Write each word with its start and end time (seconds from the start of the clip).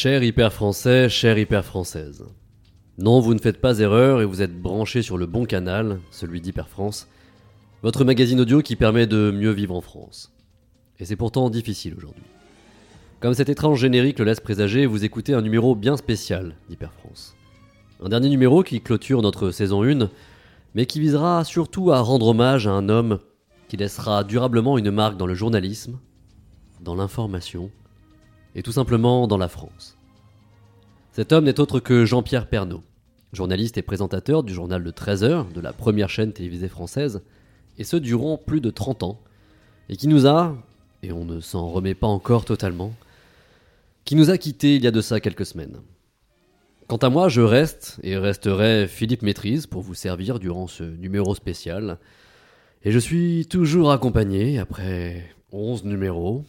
Cher 0.00 0.22
hyper 0.22 0.52
français, 0.52 1.08
chère 1.08 1.38
hyper 1.38 1.64
française. 1.64 2.24
Non, 2.98 3.18
vous 3.18 3.34
ne 3.34 3.40
faites 3.40 3.60
pas 3.60 3.80
erreur 3.80 4.22
et 4.22 4.24
vous 4.24 4.42
êtes 4.42 4.56
branché 4.56 5.02
sur 5.02 5.18
le 5.18 5.26
bon 5.26 5.44
canal, 5.44 5.98
celui 6.12 6.40
d'Hyper 6.40 6.68
France, 6.68 7.08
votre 7.82 8.04
magazine 8.04 8.38
audio 8.38 8.62
qui 8.62 8.76
permet 8.76 9.08
de 9.08 9.32
mieux 9.32 9.50
vivre 9.50 9.74
en 9.74 9.80
France. 9.80 10.32
Et 11.00 11.04
c'est 11.04 11.16
pourtant 11.16 11.50
difficile 11.50 11.96
aujourd'hui. 11.96 12.22
Comme 13.18 13.34
cet 13.34 13.48
étrange 13.48 13.80
générique 13.80 14.20
le 14.20 14.24
laisse 14.26 14.38
présager, 14.38 14.86
vous 14.86 15.04
écoutez 15.04 15.34
un 15.34 15.42
numéro 15.42 15.74
bien 15.74 15.96
spécial 15.96 16.54
d'Hyper 16.68 16.92
France. 16.92 17.34
Un 18.00 18.08
dernier 18.08 18.28
numéro 18.28 18.62
qui 18.62 18.80
clôture 18.80 19.20
notre 19.20 19.50
saison 19.50 19.82
1, 19.82 20.10
mais 20.76 20.86
qui 20.86 21.00
visera 21.00 21.42
surtout 21.42 21.90
à 21.90 21.98
rendre 21.98 22.28
hommage 22.28 22.68
à 22.68 22.70
un 22.70 22.88
homme 22.88 23.18
qui 23.66 23.76
laissera 23.76 24.22
durablement 24.22 24.78
une 24.78 24.92
marque 24.92 25.16
dans 25.16 25.26
le 25.26 25.34
journalisme, 25.34 25.98
dans 26.80 26.94
l'information 26.94 27.72
et 28.58 28.62
tout 28.62 28.72
simplement 28.72 29.28
dans 29.28 29.38
la 29.38 29.46
France. 29.46 29.96
Cet 31.12 31.32
homme 31.32 31.44
n'est 31.44 31.60
autre 31.60 31.78
que 31.78 32.04
Jean-Pierre 32.04 32.48
Pernaud, 32.48 32.82
journaliste 33.32 33.78
et 33.78 33.82
présentateur 33.82 34.42
du 34.42 34.52
journal 34.52 34.82
de 34.82 34.90
13 34.90 35.22
heures 35.22 35.44
de 35.44 35.60
la 35.60 35.72
première 35.72 36.10
chaîne 36.10 36.32
télévisée 36.32 36.68
française, 36.68 37.22
et 37.78 37.84
ce 37.84 37.96
durant 37.96 38.36
plus 38.36 38.60
de 38.60 38.70
30 38.70 39.04
ans, 39.04 39.20
et 39.88 39.96
qui 39.96 40.08
nous 40.08 40.26
a, 40.26 40.56
et 41.04 41.12
on 41.12 41.24
ne 41.24 41.38
s'en 41.38 41.68
remet 41.68 41.94
pas 41.94 42.08
encore 42.08 42.44
totalement, 42.44 42.92
qui 44.04 44.16
nous 44.16 44.28
a 44.28 44.38
quittés 44.38 44.74
il 44.74 44.82
y 44.82 44.88
a 44.88 44.90
de 44.90 45.02
ça 45.02 45.20
quelques 45.20 45.46
semaines. 45.46 45.78
Quant 46.88 46.96
à 46.96 47.10
moi, 47.10 47.28
je 47.28 47.42
reste 47.42 48.00
et 48.02 48.16
resterai 48.16 48.88
Philippe 48.88 49.22
Maîtrise 49.22 49.68
pour 49.68 49.82
vous 49.82 49.94
servir 49.94 50.40
durant 50.40 50.66
ce 50.66 50.82
numéro 50.82 51.32
spécial. 51.36 51.98
Et 52.82 52.90
je 52.90 52.98
suis 52.98 53.46
toujours 53.46 53.92
accompagné, 53.92 54.58
après 54.58 55.32
11 55.52 55.84
numéros, 55.84 56.44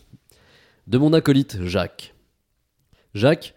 de 0.89 0.97
mon 0.97 1.13
acolyte 1.13 1.63
Jacques. 1.65 2.15
Jacques, 3.13 3.53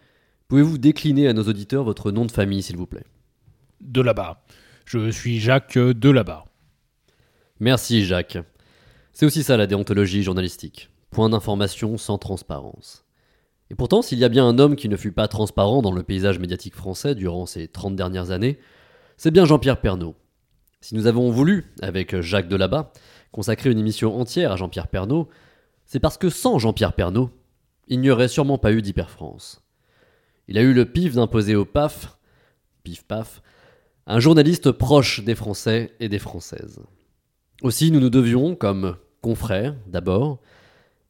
pouvez-vous 0.47 0.77
décliner 0.77 1.27
à 1.27 1.33
nos 1.33 1.43
auditeurs 1.43 1.83
votre 1.83 2.11
nom 2.11 2.25
de 2.25 2.31
famille, 2.31 2.61
s'il 2.61 2.77
vous 2.77 2.85
plaît? 2.85 3.07
De 3.81 4.01
là-bas. 4.01 4.45
Je 4.85 5.09
suis 5.09 5.39
Jacques 5.39 5.79
de 5.79 6.09
là-bas. 6.11 6.45
Merci 7.59 8.05
Jacques. 8.05 8.37
C'est 9.13 9.25
aussi 9.25 9.41
ça 9.41 9.57
la 9.57 9.65
déontologie 9.65 10.21
journalistique. 10.21 10.91
Point 11.09 11.29
d'information 11.29 11.97
sans 11.97 12.19
transparence. 12.19 13.03
Et 13.71 13.75
pourtant, 13.75 14.03
s'il 14.03 14.19
y 14.19 14.25
a 14.25 14.29
bien 14.29 14.47
un 14.47 14.59
homme 14.59 14.75
qui 14.75 14.87
ne 14.87 14.97
fut 14.97 15.11
pas 15.11 15.27
transparent 15.27 15.81
dans 15.81 15.91
le 15.91 16.03
paysage 16.03 16.37
médiatique 16.37 16.75
français 16.75 17.15
durant 17.15 17.47
ces 17.47 17.67
30 17.67 17.95
dernières 17.95 18.29
années, 18.29 18.59
c'est 19.17 19.31
bien 19.31 19.45
Jean-Pierre 19.45 19.81
Pernaud. 19.81 20.15
Si 20.81 20.93
nous 20.93 21.07
avons 21.07 21.31
voulu, 21.31 21.73
avec 21.81 22.19
Jacques 22.21 22.47
Delabat, 22.47 22.93
consacrer 23.31 23.71
une 23.71 23.79
émission 23.79 24.19
entière 24.19 24.51
à 24.51 24.55
Jean-Pierre 24.55 24.87
Pernaud, 24.87 25.29
c'est 25.93 25.99
parce 25.99 26.17
que 26.17 26.31
sans 26.31 26.57
Jean-Pierre 26.57 26.93
Pernaud, 26.93 27.29
il 27.87 27.99
n'y 27.99 28.09
aurait 28.09 28.27
sûrement 28.27 28.57
pas 28.57 28.71
eu 28.71 28.81
d'Hyper-France. 28.81 29.61
Il 30.47 30.57
a 30.57 30.63
eu 30.63 30.73
le 30.73 30.85
pif 30.85 31.13
d'imposer 31.13 31.53
au 31.53 31.65
PAF, 31.65 32.17
pif-paf, 32.81 33.43
un 34.07 34.19
journaliste 34.19 34.71
proche 34.71 35.23
des 35.23 35.35
Français 35.35 35.93
et 35.99 36.09
des 36.09 36.17
Françaises. 36.17 36.81
Aussi, 37.61 37.91
nous 37.91 37.99
nous 37.99 38.09
devions, 38.09 38.55
comme 38.55 38.97
confrères 39.21 39.75
d'abord, 39.85 40.39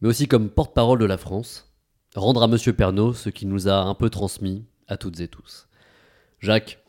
mais 0.02 0.10
aussi 0.10 0.28
comme 0.28 0.50
porte-parole 0.50 1.00
de 1.00 1.06
la 1.06 1.18
France, 1.18 1.74
rendre 2.14 2.44
à 2.44 2.48
M. 2.48 2.74
Pernaud 2.74 3.14
ce 3.14 3.30
qu'il 3.30 3.48
nous 3.48 3.70
a 3.70 3.78
un 3.84 3.94
peu 3.94 4.10
transmis 4.10 4.66
à 4.90 4.98
toutes 4.98 5.22
et 5.22 5.30
tous. 5.30 5.70
Jacques, 6.42 6.84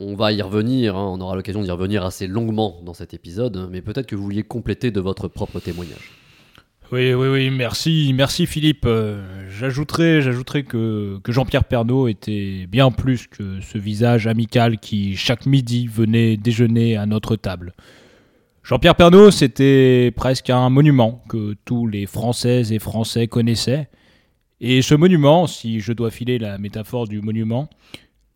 on 0.00 0.16
va 0.16 0.32
y 0.32 0.42
revenir, 0.42 0.98
hein, 0.98 1.10
on 1.14 1.20
aura 1.22 1.34
l'occasion 1.34 1.62
d'y 1.62 1.70
revenir 1.70 2.04
assez 2.04 2.26
longuement 2.26 2.82
dans 2.84 2.92
cet 2.92 3.14
épisode, 3.14 3.68
mais 3.70 3.80
peut-être 3.80 4.06
que 4.06 4.16
vous 4.16 4.24
vouliez 4.24 4.42
compléter 4.42 4.90
de 4.90 5.00
votre 5.00 5.28
propre 5.28 5.60
témoignage. 5.60 6.27
Oui, 6.90 7.12
oui, 7.12 7.28
oui, 7.28 7.50
merci, 7.50 8.12
merci 8.14 8.46
Philippe. 8.46 8.86
Euh, 8.86 9.46
j'ajouterais 9.50 10.62
que, 10.62 11.18
que 11.22 11.32
Jean-Pierre 11.32 11.64
Pernaud 11.64 12.08
était 12.08 12.66
bien 12.66 12.90
plus 12.90 13.26
que 13.26 13.60
ce 13.60 13.76
visage 13.76 14.26
amical 14.26 14.78
qui, 14.78 15.14
chaque 15.14 15.44
midi, 15.44 15.86
venait 15.86 16.38
déjeuner 16.38 16.96
à 16.96 17.04
notre 17.04 17.36
table. 17.36 17.74
Jean-Pierre 18.62 18.94
Pernaud, 18.94 19.30
c'était 19.30 20.14
presque 20.16 20.48
un 20.48 20.70
monument 20.70 21.22
que 21.28 21.56
tous 21.66 21.86
les 21.86 22.06
Françaises 22.06 22.72
et 22.72 22.78
Français 22.78 23.26
connaissaient. 23.26 23.90
Et 24.62 24.80
ce 24.80 24.94
monument, 24.94 25.46
si 25.46 25.80
je 25.80 25.92
dois 25.92 26.10
filer 26.10 26.38
la 26.38 26.56
métaphore 26.56 27.06
du 27.06 27.20
monument, 27.20 27.68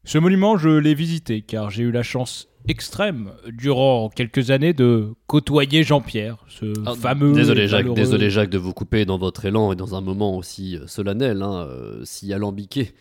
ce 0.04 0.18
monument, 0.18 0.56
je 0.56 0.68
l'ai 0.68 0.94
visité 0.94 1.42
car 1.42 1.70
j'ai 1.70 1.82
eu 1.84 1.90
la 1.92 2.02
chance 2.02 2.48
extrême 2.68 3.32
durant 3.52 4.08
quelques 4.08 4.50
années 4.50 4.72
de 4.72 5.08
côtoyer 5.26 5.82
Jean-Pierre, 5.82 6.36
ce 6.48 6.72
Ah, 6.86 6.94
fameux. 6.94 7.32
Désolé 7.32 7.66
Jacques, 7.66 7.80
valeureux- 7.82 7.96
désolé 7.96 8.30
Jacques 8.30 8.50
de 8.50 8.58
vous 8.58 8.72
couper 8.72 9.04
dans 9.04 9.18
votre 9.18 9.44
élan 9.44 9.72
et 9.72 9.76
dans 9.76 9.94
un 9.96 10.00
moment 10.00 10.36
aussi 10.36 10.76
euh, 10.76 10.86
solennel, 10.86 11.42
hein, 11.42 11.66
euh, 11.68 12.00
si 12.04 12.32
alambiqué, 12.32 12.92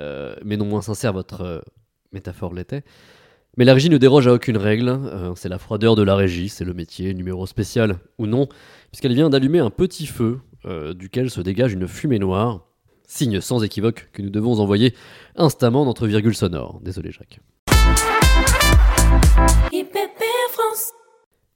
euh, 0.00 0.34
mais 0.44 0.56
non 0.56 0.64
moins 0.64 0.82
sincère 0.82 1.12
votre 1.12 1.42
euh, 1.42 1.60
métaphore 2.12 2.54
l'était. 2.54 2.82
Mais 3.56 3.64
la 3.64 3.74
régie 3.74 3.88
ne 3.90 3.98
déroge 3.98 4.26
à 4.26 4.32
aucune 4.32 4.56
règle, 4.56 4.98
c'est 5.36 5.48
la 5.48 5.58
froideur 5.60 5.94
de 5.94 6.02
la 6.02 6.16
régie, 6.16 6.48
c'est 6.48 6.64
le 6.64 6.74
métier, 6.74 7.14
numéro 7.14 7.46
spécial 7.46 7.98
ou 8.18 8.26
non, 8.26 8.48
puisqu'elle 8.90 9.14
vient 9.14 9.30
d'allumer 9.30 9.60
un 9.60 9.70
petit 9.70 10.06
feu 10.06 10.40
duquel 10.96 11.30
se 11.30 11.40
dégage 11.40 11.72
une 11.72 11.86
fumée 11.86 12.18
noire, 12.18 12.66
signe 13.06 13.40
sans 13.40 13.62
équivoque 13.62 14.08
que 14.12 14.22
nous 14.22 14.30
devons 14.30 14.60
envoyer 14.60 14.94
instamment 15.36 15.84
notre 15.84 16.06
virgule 16.06 16.34
sonore. 16.34 16.80
Désolé 16.82 17.10
Jacques. 17.10 17.40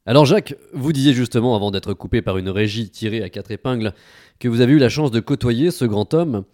Alors 0.07 0.25
Jacques, 0.25 0.55
vous 0.73 0.93
disiez 0.93 1.13
justement 1.13 1.55
avant 1.55 1.71
d'être 1.71 1.93
coupé 1.93 2.23
par 2.23 2.39
une 2.39 2.49
régie 2.49 2.89
tirée 2.89 3.23
à 3.23 3.29
quatre 3.29 3.51
épingles 3.51 3.93
que 4.39 4.49
vous 4.49 4.63
avez 4.63 4.73
eu 4.73 4.79
la 4.79 4.89
chance 4.89 5.11
de 5.11 5.21
côtoyer 5.21 5.71
ce 5.71 5.85
grand 5.85 6.15
homme. 6.15 6.45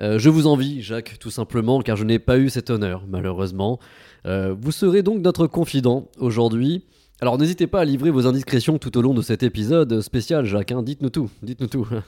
Euh, 0.00 0.18
je 0.18 0.30
vous 0.30 0.46
envie, 0.46 0.80
Jacques, 0.80 1.16
tout 1.18 1.30
simplement, 1.30 1.80
car 1.80 1.96
je 1.96 2.04
n'ai 2.04 2.18
pas 2.20 2.38
eu 2.38 2.48
cet 2.48 2.70
honneur, 2.70 3.02
malheureusement. 3.08 3.80
Euh, 4.26 4.54
vous 4.58 4.70
serez 4.70 5.02
donc 5.02 5.20
notre 5.20 5.46
confident 5.46 6.08
aujourd'hui. 6.18 6.84
Alors 7.20 7.36
n'hésitez 7.36 7.66
pas 7.66 7.80
à 7.80 7.84
livrer 7.84 8.10
vos 8.10 8.26
indiscrétions 8.26 8.78
tout 8.78 8.96
au 8.96 9.02
long 9.02 9.12
de 9.12 9.22
cet 9.22 9.42
épisode 9.42 10.00
spécial, 10.00 10.44
Jacques. 10.44 10.72
hein. 10.72 10.82
Dites-nous 10.82 11.10
tout, 11.10 11.30
dites-nous 11.42 11.66
tout. 11.66 11.86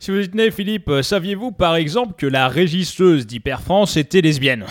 Si 0.00 0.10
vous 0.10 0.18
y 0.20 0.28
tenez, 0.28 0.50
Philippe, 0.50 0.88
euh, 0.88 1.02
saviez-vous 1.02 1.50
par 1.52 1.74
exemple 1.76 2.14
que 2.16 2.26
la 2.26 2.48
régisseuse 2.48 3.26
d'Hyper 3.26 3.60
France 3.60 3.96
était 3.96 4.20
lesbienne? 4.20 4.64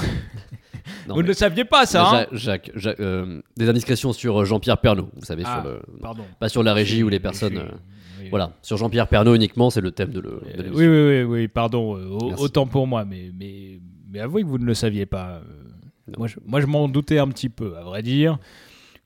Non, 1.08 1.16
Vous 1.16 1.22
ne 1.22 1.28
le 1.28 1.34
saviez 1.34 1.66
pas, 1.66 1.86
ça 1.86 2.04
hein? 2.22 2.26
Jacques, 2.32 2.72
Jacques, 2.76 3.00
euh, 3.00 3.42
des 3.58 3.70
indiscrétions 3.70 4.14
sur 4.14 4.44
Jean-Pierre 4.46 4.78
Pernaud, 4.78 5.10
vous 5.16 5.26
savez, 5.26 5.44
Ah, 5.46 5.62
sur 5.62 5.70
le, 5.72 5.82
Pardon. 6.02 6.24
pas 6.40 6.50
sur 6.50 6.64
la 6.64 6.74
régie 6.74 7.04
ou 7.04 7.10
les 7.10 7.20
personnes. 7.20 7.58
euh, 7.58 7.66
Voilà, 8.30 8.52
sur 8.62 8.76
Jean-Pierre 8.78 9.08
Pernaud 9.08 9.34
uniquement, 9.36 9.70
c'est 9.70 9.80
le 9.82 9.92
thème 9.92 10.12
de 10.12 10.20
le- 10.20 10.42
de 10.58 10.64
Euh, 10.64 10.72
oui, 10.74 10.88
oui, 10.88 11.08
oui, 11.08 11.24
oui, 11.42 11.48
pardon. 11.48 11.96
euh, 11.98 12.36
autant 12.38 12.66
pour 12.68 12.86
moi, 12.88 13.06
mais, 13.06 13.32
mais, 13.38 13.80
mais 14.12 14.20
avouez 14.20 14.42
que 14.44 14.48
vous 14.48 14.58
ne 14.58 14.66
le 14.66 14.74
saviez 14.74 15.06
pas. 15.06 15.42
euh, 16.10 16.12
moi, 16.18 16.28
je, 16.28 16.36
moi, 16.46 16.60
je 16.62 16.66
m'en 16.68 16.88
doutais 16.90 17.20
un 17.20 17.28
petit 17.30 17.50
peu, 17.50 17.78
à 17.78 17.84
vrai 17.84 18.02
dire. 18.02 18.38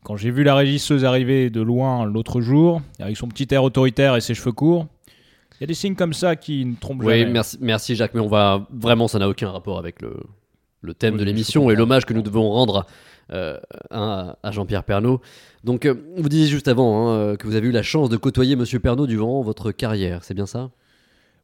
Quand 0.04 0.18
j'ai 0.18 0.32
vu 0.32 0.44
la 0.44 0.56
régisseuse 0.56 1.06
arriver 1.06 1.52
de 1.52 1.62
loin 1.62 2.06
l'autre 2.06 2.42
jour, 2.42 2.82
avec 3.00 3.16
son 3.18 3.28
petit 3.28 3.48
air 3.54 3.64
autoritaire 3.64 4.16
et 4.16 4.22
ses 4.22 4.34
cheveux 4.34 4.52
courts, 4.54 4.88
il 5.62 5.64
y 5.64 5.66
a 5.66 5.68
des 5.68 5.74
signes 5.76 5.94
comme 5.96 6.14
ça 6.14 6.36
qui 6.36 6.66
ne 6.66 6.74
trompent 6.74 7.04
Oui, 7.04 7.20
jamais. 7.20 7.32
merci, 7.32 7.58
merci 7.62 7.96
Jacques, 7.96 8.16
mais 8.16 8.20
on 8.20 8.28
va 8.28 8.66
vraiment, 8.72 9.08
ça 9.08 9.20
n'a 9.20 9.30
aucun 9.30 9.52
rapport 9.52 9.78
avec 9.78 10.02
le, 10.02 10.16
le 10.82 10.94
thème 10.96 11.14
Oui, 11.14 11.20
de 11.20 11.26
l'émission 11.26 11.70
et 11.70 11.76
l'hommage 11.76 12.06
que 12.06 12.14
nous 12.14 12.24
devons 12.24 12.50
rendre 12.50 12.88
euh, 13.32 13.60
à, 13.92 14.38
à 14.42 14.52
Jean-Pierre 14.52 14.84
Pernaud. 14.84 15.22
Donc, 15.64 15.86
euh, 15.86 15.94
vous 16.18 16.30
disiez 16.30 16.48
juste 16.48 16.68
avant 16.68 17.10
hein, 17.10 17.14
euh, 17.14 17.36
que 17.38 17.46
vous 17.46 17.56
avez 17.56 17.68
eu 17.68 17.72
la 17.72 17.84
chance 17.84 18.10
de 18.10 18.18
côtoyer 18.18 18.56
Monsieur 18.56 18.80
Pernaud 18.80 19.06
durant 19.06 19.42
votre 19.44 19.72
carrière, 19.72 20.24
c'est 20.24 20.34
bien 20.34 20.48
ça? 20.48 20.72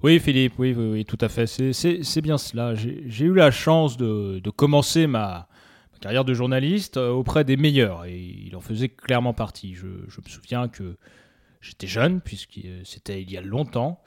Oui, 0.02 0.20
Philippe, 0.20 0.54
oui, 0.58 0.74
oui, 0.76 0.90
oui, 0.92 1.06
tout 1.06 1.18
à 1.22 1.30
fait. 1.30 1.46
C'est- 1.48 2.22
bien 2.22 2.40
cela. 2.40 2.74
J'ai 2.76 3.26
eu 3.26 3.34
la 3.36 3.52
chance 3.52 3.98
de, 3.98 4.40
de 4.40 4.50
commencer 4.50 5.06
ma, 5.06 5.48
ma 5.94 6.00
carrière 6.02 6.26
de 6.26 6.34
journaliste 6.34 6.98
euh, 6.98 7.10
auprès 7.12 7.44
des 7.44 7.56
meilleurs 7.58 8.06
et 8.06 8.18
il 8.48 8.56
en 8.56 8.62
faisait 8.62 8.90
clairement 8.90 9.34
partie. 9.34 9.76
Je, 9.76 9.88
je 10.08 10.22
me 10.24 10.28
souviens 10.28 10.68
que 10.68 10.98
j'étais 11.68 11.88
jeune, 11.88 12.22
puisque 12.22 12.58
euh, 12.66 12.82
c'était 12.84 13.22
il 13.22 13.32
y 13.32 13.38
a 13.38 13.42
longtemps. 13.42 14.02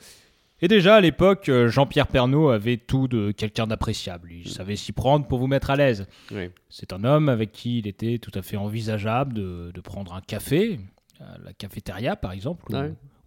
Et 0.62 0.68
déjà 0.68 0.96
à 0.96 1.00
l'époque, 1.00 1.48
euh, 1.48 1.68
Jean-Pierre 1.68 2.06
Pernaud 2.06 2.50
avait 2.50 2.76
tout 2.76 3.08
de 3.08 3.30
quelqu'un 3.32 3.66
d'appréciable. 3.66 4.30
Il 4.32 4.48
savait 4.50 4.76
s'y 4.76 4.92
prendre 4.92 5.26
pour 5.26 5.38
vous 5.38 5.46
mettre 5.46 5.70
à 5.70 5.76
l'aise. 5.76 6.06
Oui. 6.32 6.50
C'est 6.68 6.92
un 6.92 7.02
homme 7.04 7.28
avec 7.30 7.52
qui 7.52 7.78
il 7.78 7.86
était 7.86 8.18
tout 8.18 8.32
à 8.34 8.42
fait 8.42 8.56
envisageable 8.58 9.32
de, 9.32 9.70
de 9.74 9.80
prendre 9.80 10.12
un 10.14 10.20
café, 10.20 10.78
à 11.18 11.38
la 11.44 11.52
cafétéria 11.54 12.14
par 12.16 12.32
exemple, 12.32 12.66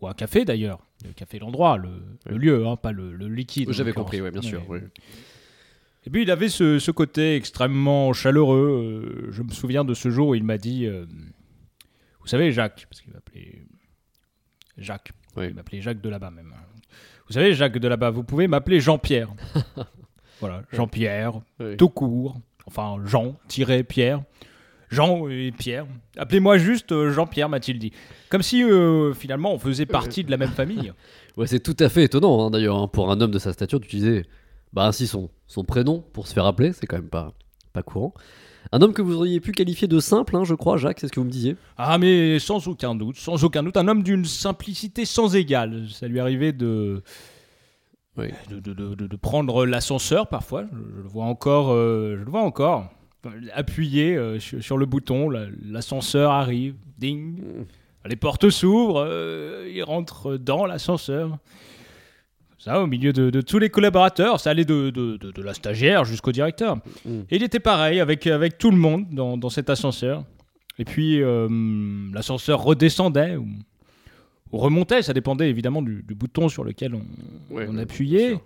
ou- 0.01 0.07
un 0.07 0.13
café 0.13 0.45
d'ailleurs. 0.45 0.85
Le 1.05 1.11
café, 1.13 1.39
l'endroit, 1.39 1.77
le, 1.77 1.89
le 2.27 2.37
lieu, 2.37 2.67
hein, 2.67 2.75
pas 2.75 2.91
le, 2.91 3.13
le 3.13 3.27
liquide. 3.27 3.71
J'avais 3.71 3.93
compris, 3.93 4.21
oui, 4.21 4.29
bien 4.31 4.41
sûr. 4.41 4.61
Et 6.05 6.09
puis 6.09 6.21
il 6.23 6.31
avait 6.31 6.49
ce, 6.49 6.79
ce 6.79 6.91
côté 6.91 7.35
extrêmement 7.35 8.11
chaleureux. 8.13 9.25
Euh, 9.27 9.31
je 9.31 9.41
me 9.41 9.51
souviens 9.51 9.83
de 9.85 9.93
ce 9.93 10.09
jour 10.09 10.29
où 10.29 10.35
il 10.35 10.43
m'a 10.43 10.57
dit 10.57 10.85
euh, 10.85 11.05
Vous 12.21 12.27
savez, 12.27 12.51
Jacques, 12.51 12.85
parce 12.89 13.01
qu'il 13.01 13.11
m'appelait 13.13 13.63
Jacques. 14.77 15.11
Oui. 15.35 15.47
Il 15.49 15.55
m'appelait 15.55 15.81
Jacques 15.81 16.01
de 16.01 16.09
là-bas 16.09 16.31
même. 16.31 16.53
Vous 17.27 17.33
savez, 17.33 17.53
Jacques 17.53 17.77
de 17.77 17.87
là-bas, 17.87 18.09
vous 18.09 18.23
pouvez 18.23 18.47
m'appeler 18.47 18.79
Jean-Pierre. 18.79 19.29
voilà, 20.39 20.63
Jean-Pierre, 20.71 21.33
Oui. 21.59 21.77
tout 21.77 21.89
court. 21.89 22.37
Enfin, 22.65 22.97
Jean-Pierre. 23.05 24.21
Jean 24.89 25.27
et 25.27 25.51
Pierre. 25.51 25.87
Appelez-moi 26.17 26.57
juste 26.59 26.91
euh, 26.91 27.11
Jean-Pierre, 27.11 27.49
m'a-t-il 27.49 27.79
dit. 27.79 27.91
Comme 28.29 28.43
si 28.43 28.63
euh, 28.63 29.13
finalement 29.13 29.53
on 29.53 29.57
faisait 29.57 29.87
partie 29.87 30.23
de 30.23 30.31
la 30.31 30.37
même 30.37 30.51
famille. 30.51 30.91
Ouais, 31.35 31.47
c'est 31.47 31.59
tout 31.59 31.75
à 31.79 31.89
fait 31.89 32.03
étonnant, 32.03 32.45
hein, 32.45 32.51
d'ailleurs, 32.51 32.77
hein, 32.77 32.87
pour 32.87 33.09
un 33.09 33.19
homme 33.19 33.31
de 33.31 33.39
sa 33.39 33.53
stature 33.53 33.79
d'utiliser 33.79 34.23
Bah 34.71 34.85
ainsi 34.85 35.07
son, 35.07 35.31
son 35.47 35.63
prénom 35.63 36.05
pour 36.13 36.27
se 36.27 36.33
faire 36.35 36.45
appeler, 36.45 36.73
c'est 36.73 36.85
quand 36.85 36.97
même 36.97 37.09
pas, 37.09 37.33
pas 37.73 37.81
courant. 37.81 38.13
Un 38.71 38.81
homme 38.81 38.93
que 38.93 39.01
vous 39.01 39.15
auriez 39.15 39.39
pu 39.39 39.51
qualifier 39.51 39.87
de 39.87 39.99
simple, 39.99 40.35
hein, 40.35 40.43
je 40.43 40.55
crois, 40.55 40.77
Jacques, 40.77 40.99
c'est 40.99 41.07
ce 41.07 41.11
que 41.11 41.19
vous 41.19 41.25
me 41.25 41.31
disiez. 41.31 41.55
Ah 41.77 41.97
mais 41.97 42.39
sans 42.39 42.67
aucun 42.67 42.95
doute, 42.95 43.17
sans 43.17 43.43
aucun 43.43 43.61
doute, 43.63 43.77
un 43.77 43.87
homme 43.87 44.01
d'une 44.03 44.25
simplicité 44.25 45.05
sans 45.05 45.35
égale. 45.35 45.85
Ça 45.91 46.07
lui 46.07 46.19
arrivait 46.19 46.53
de, 46.53 47.03
Oui. 48.17 48.29
de, 48.49 48.59
de- 48.59 48.73
de- 48.73 48.95
de- 48.95 49.07
de 49.07 49.15
prendre 49.15 49.65
l'ascenseur 49.65 50.27
parfois, 50.27 50.63
je, 50.63 50.77
je 50.97 51.01
le 51.03 51.07
vois 51.07 51.25
encore, 51.25 51.71
euh, 51.71 52.15
je 52.19 52.23
le 52.23 52.31
vois 52.31 52.41
encore, 52.41 52.89
appuyer 53.53 54.15
euh, 54.15 54.39
sur, 54.39 54.63
sur 54.63 54.77
le 54.77 54.85
bouton, 54.85 55.29
la- 55.29 55.47
l'ascenseur 55.65 56.31
arrive, 56.31 56.75
ding, 56.97 57.39
les 58.05 58.15
portes 58.15 58.49
s'ouvrent, 58.49 59.05
euh, 59.07 59.69
il 59.73 59.83
rentre 59.83 60.37
dans 60.37 60.65
l'ascenseur. 60.65 61.37
Ça, 62.63 62.81
au 62.81 62.87
milieu 62.87 63.11
de, 63.11 63.29
de 63.29 63.41
tous 63.41 63.59
les 63.59 63.69
collaborateurs, 63.69 64.39
ça 64.39 64.49
allait 64.51 64.63
de, 64.63 64.89
de- 64.89 65.17
de- 65.17 65.31
de 65.31 65.41
la 65.41 65.53
stagiaire 65.53 66.05
jusqu'au 66.05 66.31
directeur. 66.31 66.77
Mm. 67.05 67.19
Et 67.29 67.35
il 67.35 67.43
était 67.43 67.59
pareil 67.59 67.99
avec, 67.99 68.25
avec 68.27 68.57
tout 68.57 68.71
le 68.71 68.77
monde 68.77 69.05
dans, 69.11 69.35
dans 69.37 69.49
cet 69.49 69.69
ascenseur. 69.69 70.23
Et 70.79 70.85
puis 70.85 71.21
euh, 71.21 71.49
l'ascenseur 72.13 72.63
redescendait 72.63 73.35
ou, 73.35 73.47
ou 74.53 74.57
remontait, 74.57 75.01
ça 75.01 75.11
dépendait 75.13 75.49
évidemment 75.49 75.81
du, 75.81 76.03
du 76.03 76.15
bouton 76.15 76.47
sur 76.47 76.63
lequel 76.63 76.95
on, 76.95 77.03
Ouais, 77.53 77.67
on 77.69 77.75
ouais, 77.75 77.81
appuyait. 77.81 78.29
sûr. 78.29 78.41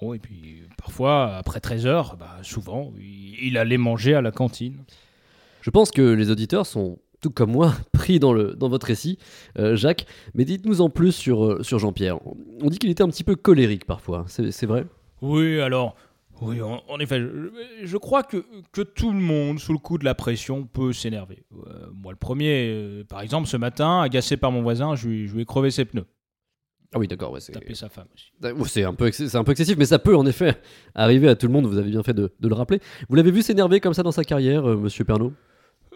Bon, 0.00 0.12
et 0.14 0.18
puis 0.18 0.62
parfois, 0.76 1.36
après 1.36 1.58
13 1.58 1.86
heures, 1.86 2.16
bah, 2.16 2.36
souvent, 2.42 2.92
il, 3.00 3.34
il 3.48 3.58
allait 3.58 3.78
manger 3.78 4.14
à 4.14 4.20
la 4.22 4.30
cantine. 4.30 4.76
Je 5.62 5.70
pense 5.70 5.90
que 5.90 6.02
les 6.02 6.30
auditeurs 6.30 6.64
sont, 6.64 6.98
tout 7.26 7.32
comme 7.32 7.50
moi, 7.52 7.74
pris 7.92 8.18
dans, 8.20 8.32
le, 8.32 8.54
dans 8.54 8.68
votre 8.68 8.86
récit, 8.86 9.18
euh, 9.58 9.74
Jacques. 9.76 10.06
Mais 10.34 10.44
dites-nous 10.44 10.80
en 10.80 10.90
plus 10.90 11.12
sur, 11.12 11.44
euh, 11.44 11.62
sur 11.62 11.78
Jean-Pierre. 11.78 12.18
On 12.62 12.68
dit 12.68 12.78
qu'il 12.78 12.90
était 12.90 13.02
un 13.02 13.08
petit 13.08 13.24
peu 13.24 13.34
colérique 13.36 13.84
parfois, 13.84 14.24
c'est 14.28 14.66
vrai? 14.66 14.86
Oui, 15.22 15.60
alors, 15.60 15.96
oui, 16.42 16.60
en, 16.60 16.82
en 16.88 16.98
effet, 17.00 17.18
je, 17.20 17.48
je 17.86 17.96
crois 17.96 18.22
que, 18.22 18.44
que 18.72 18.82
tout 18.82 19.10
le 19.12 19.18
monde, 19.18 19.58
sous 19.58 19.72
le 19.72 19.78
coup 19.78 19.98
de 19.98 20.04
la 20.04 20.14
pression, 20.14 20.64
peut 20.64 20.92
s'énerver. 20.92 21.44
Euh, 21.66 21.86
moi, 21.94 22.12
le 22.12 22.18
premier, 22.18 22.68
euh, 22.70 23.04
par 23.04 23.22
exemple, 23.22 23.48
ce 23.48 23.56
matin, 23.56 24.02
agacé 24.02 24.36
par 24.36 24.52
mon 24.52 24.62
voisin, 24.62 24.94
je 24.94 25.08
lui, 25.08 25.26
je 25.26 25.34
lui 25.34 25.42
ai 25.42 25.44
crevé 25.46 25.70
ses 25.70 25.86
pneus, 25.86 26.04
Ah 26.94 26.98
oui, 26.98 27.08
d'accord, 27.08 27.32
ouais, 27.32 27.40
c'est 27.40 27.52
tapé 27.52 27.74
sa 27.74 27.88
femme 27.88 28.06
aussi. 28.14 28.30
C'est 28.70 28.84
un, 28.84 28.94
peu 28.94 29.08
exc- 29.08 29.26
c'est 29.28 29.36
un 29.38 29.44
peu 29.44 29.52
excessif, 29.52 29.76
mais 29.78 29.86
ça 29.86 29.98
peut 29.98 30.14
en 30.16 30.26
effet 30.26 30.54
arriver 30.94 31.28
à 31.28 31.34
tout 31.34 31.46
le 31.46 31.52
monde, 31.54 31.66
vous 31.66 31.78
avez 31.78 31.90
bien 31.90 32.02
fait 32.02 32.14
de, 32.14 32.30
de 32.38 32.48
le 32.48 32.54
rappeler. 32.54 32.80
Vous 33.08 33.16
l'avez 33.16 33.30
vu 33.30 33.40
s'énerver 33.42 33.80
comme 33.80 33.94
ça 33.94 34.02
dans 34.02 34.12
sa 34.12 34.22
carrière, 34.22 34.68
euh, 34.68 34.76
monsieur 34.76 35.04
Pernaud? 35.04 35.32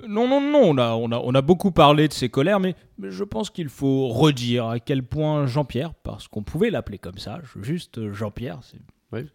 Non, 0.09 0.27
non, 0.29 0.41
non, 0.41 0.63
on 0.71 0.79
a, 0.79 0.93
on, 0.95 1.11
a, 1.13 1.19
on 1.19 1.35
a 1.35 1.43
beaucoup 1.43 1.71
parlé 1.73 2.09
de 2.09 2.13
ses 2.13 2.29
colères, 2.29 2.61
mais, 2.61 2.75
mais 2.99 3.11
je 3.11 3.25
pense 3.25 3.51
qu'il 3.51 3.69
faut 3.69 4.09
redire 4.09 4.67
à 4.67 4.81
quel 4.81 5.03
point 5.03 5.47
Jean-Pierre, 5.47 5.95
parce 5.95 6.29
qu'on 6.29 6.43
pouvait 6.43 6.71
l'appeler 6.71 6.99
comme 6.99 7.19
ça, 7.19 7.41
juste 7.61 8.13
Jean-Pierre, 8.13 8.59
c'est- 8.63 8.79
Oui. 9.13 9.27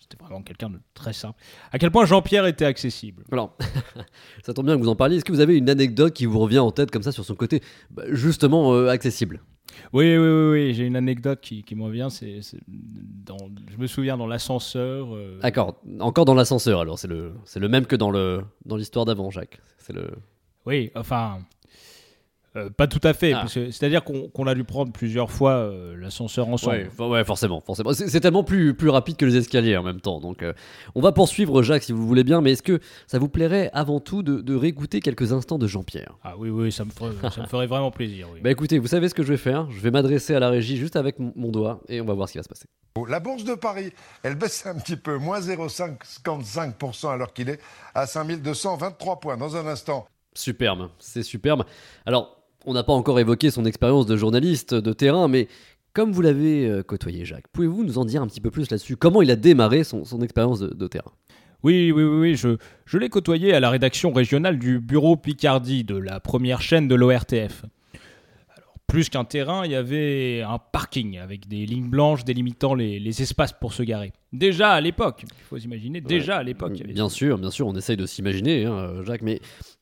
c'était 0.00 0.16
vraiment 0.22 0.42
quelqu'un 0.42 0.70
de 0.70 0.78
très 0.94 1.12
simple, 1.12 1.38
à 1.70 1.78
quel 1.78 1.90
point 1.90 2.06
Jean-Pierre 2.06 2.46
était 2.46 2.64
accessible. 2.64 3.24
Alors, 3.30 3.56
ça 4.42 4.54
tombe 4.54 4.66
bien 4.66 4.76
que 4.76 4.82
vous 4.82 4.88
en 4.88 4.96
parliez. 4.96 5.16
Est-ce 5.16 5.24
que 5.24 5.32
vous 5.32 5.40
avez 5.40 5.56
une 5.58 5.68
anecdote 5.68 6.14
qui 6.14 6.24
vous 6.26 6.38
revient 6.38 6.58
en 6.60 6.70
tête 6.70 6.90
comme 6.90 7.02
ça 7.02 7.12
sur 7.12 7.24
son 7.24 7.34
côté 7.34 7.62
bah, 7.90 8.04
justement 8.08 8.72
euh, 8.74 8.88
accessible? 8.88 9.40
Oui, 9.92 10.16
oui, 10.16 10.28
oui, 10.28 10.50
oui, 10.52 10.74
j'ai 10.74 10.86
une 10.86 10.96
anecdote 10.96 11.40
qui, 11.40 11.62
qui 11.62 11.74
me 11.74 11.84
revient, 11.84 12.08
c'est, 12.10 12.40
je 12.42 13.76
me 13.78 13.86
souviens 13.86 14.16
dans 14.16 14.26
l'ascenseur. 14.26 15.14
euh, 15.14 15.38
D'accord, 15.40 15.80
encore 16.00 16.24
dans 16.24 16.34
l'ascenseur 16.34 16.80
alors, 16.80 16.98
c'est 16.98 17.08
le, 17.08 17.32
c'est 17.44 17.60
le 17.60 17.68
même 17.68 17.86
que 17.86 17.96
dans 17.96 18.10
le 18.10 18.42
dans 18.64 18.76
l'histoire 18.76 19.04
d'avant, 19.04 19.30
Jacques. 19.30 19.60
C'est 19.78 19.92
le... 19.92 20.10
Oui, 20.66 20.90
enfin, 20.94 21.38
euh, 22.58 22.70
pas 22.70 22.86
tout 22.86 23.00
à 23.02 23.12
fait, 23.14 23.32
Ah. 23.32 23.46
c'est-à-dire 23.48 24.04
qu'on, 24.04 24.28
qu'on 24.28 24.46
a 24.46 24.54
dû 24.54 24.64
prendre 24.64 24.92
plusieurs 24.92 25.30
fois 25.30 25.52
euh, 25.52 25.96
l'ascenseur 25.96 26.48
ensemble. 26.48 26.76
Ouais, 26.76 26.90
for- 26.94 27.08
ouais, 27.10 27.24
forcément, 27.24 27.60
forcément. 27.60 27.92
C'est 27.92 28.20
tellement 28.20 28.44
plus, 28.44 28.74
plus 28.74 28.88
rapide 28.90 29.16
que 29.16 29.24
les 29.24 29.36
escaliers 29.36 29.76
en 29.76 29.82
même 29.82 30.00
temps. 30.00 30.20
Donc, 30.20 30.42
euh, 30.42 30.52
on 30.94 31.00
va 31.00 31.12
poursuivre 31.12 31.62
Jacques 31.62 31.82
si 31.84 31.92
vous 31.92 32.00
le 32.02 32.06
voulez 32.06 32.24
bien, 32.24 32.40
mais 32.40 32.52
est-ce 32.52 32.62
que 32.62 32.80
ça 33.06 33.18
vous 33.18 33.28
plairait 33.28 33.70
avant 33.72 34.00
tout 34.00 34.22
de, 34.22 34.40
de 34.40 34.54
réécouter 34.54 35.00
quelques 35.00 35.32
instants 35.32 35.58
de 35.58 35.66
Jean-Pierre? 35.66 36.16
Ah 36.24 36.34
oui, 36.38 36.50
oui, 36.50 36.72
ça 36.72 36.84
me 36.84 36.90
ferait, 36.90 37.12
ça 37.30 37.40
me 37.42 37.46
ferait 37.48 37.66
vraiment 37.66 37.90
plaisir. 37.90 38.28
Oui. 38.32 38.40
Bah 38.42 38.50
écoutez, 38.50 38.78
vous 38.78 38.86
savez 38.88 39.08
ce 39.08 39.14
que 39.14 39.22
je 39.22 39.28
vais 39.28 39.36
faire? 39.38 39.70
Je 39.70 39.80
vais 39.80 39.90
m'adresser 39.90 40.34
à 40.34 40.40
la 40.40 40.48
régie 40.50 40.76
juste 40.76 40.96
avec 40.96 41.16
mon 41.18 41.48
doigt 41.50 41.80
et 41.88 42.00
on 42.00 42.04
va 42.04 42.14
voir 42.14 42.28
ce 42.28 42.32
qui 42.32 42.38
va 42.38 42.44
se 42.44 42.48
passer. 42.48 42.66
La 43.08 43.20
bourse 43.20 43.44
de 43.44 43.54
Paris, 43.54 43.92
elle 44.24 44.34
baisse 44.34 44.66
un 44.66 44.74
petit 44.74 44.96
peu, 44.96 45.18
moins 45.18 45.38
0,55% 45.40 47.08
à 47.12 47.16
l'heure 47.16 47.32
qu'il 47.32 47.48
est, 47.48 47.60
à 47.94 48.06
5223 48.06 49.20
points. 49.20 49.36
Dans 49.36 49.56
un 49.56 49.66
instant, 49.66 50.06
Superbe, 50.34 50.88
c'est 50.98 51.22
superbe. 51.22 51.64
Alors, 52.06 52.37
on 52.66 52.74
n'a 52.74 52.82
pas 52.82 52.92
encore 52.92 53.18
évoqué 53.20 53.50
son 53.50 53.64
expérience 53.64 54.06
de 54.06 54.16
journaliste 54.16 54.74
de 54.74 54.92
terrain, 54.92 55.28
mais 55.28 55.48
comme 55.94 56.12
vous 56.12 56.22
l'avez 56.22 56.66
euh, 56.66 56.82
côtoyé, 56.82 57.24
Jacques, 57.24 57.48
pouvez-vous 57.52 57.84
nous 57.84 57.98
en 57.98 58.04
dire 58.04 58.22
un 58.22 58.26
petit 58.26 58.40
peu 58.40 58.50
plus 58.50 58.70
là-dessus? 58.70 58.96
Comment 58.96 59.22
il 59.22 59.30
a 59.30 59.36
démarré 59.36 59.84
son, 59.84 60.04
son 60.04 60.20
expérience 60.20 60.60
de, 60.60 60.68
de 60.74 60.86
terrain? 60.86 61.12
Oui, 61.64 61.90
oui, 61.90 62.04
oui, 62.04 62.18
oui, 62.20 62.34
je, 62.36 62.56
je 62.84 62.98
l'ai 62.98 63.08
côtoyé 63.08 63.52
à 63.52 63.58
la 63.58 63.70
rédaction 63.70 64.12
régionale 64.12 64.58
du 64.58 64.78
bureau 64.78 65.16
Picardie 65.16 65.82
de 65.82 65.96
la 65.96 66.20
première 66.20 66.60
chaîne 66.62 66.86
de 66.86 66.94
l'ORTF. 66.94 67.64
Alors, 68.54 68.74
plus 68.86 69.08
qu'un 69.08 69.24
terrain, 69.24 69.64
il 69.64 69.72
y 69.72 69.74
avait 69.74 70.42
un 70.42 70.58
parking 70.58 71.18
avec 71.18 71.48
des 71.48 71.66
lignes 71.66 71.90
blanches 71.90 72.24
délimitant 72.24 72.74
les, 72.74 73.00
les 73.00 73.22
espaces 73.22 73.52
pour 73.52 73.72
se 73.72 73.82
garer. 73.82 74.12
Déjà 74.32 74.70
à 74.70 74.80
l'époque, 74.80 75.24
il 75.24 75.44
faut 75.48 75.58
s'imaginer, 75.58 76.00
déjà 76.00 76.36
à 76.36 76.42
l'époque. 76.44 76.72
il 76.74 76.80
y 76.80 76.84
avait 76.84 76.92
Bien 76.92 77.08
sûr, 77.08 77.38
bien 77.38 77.50
sûr, 77.50 77.66
on 77.66 77.74
essaye 77.74 77.96
de 77.96 78.06
s'imaginer, 78.06 78.66
hein, 78.66 79.02
Jacques, 79.04 79.22
mais, 79.22 79.40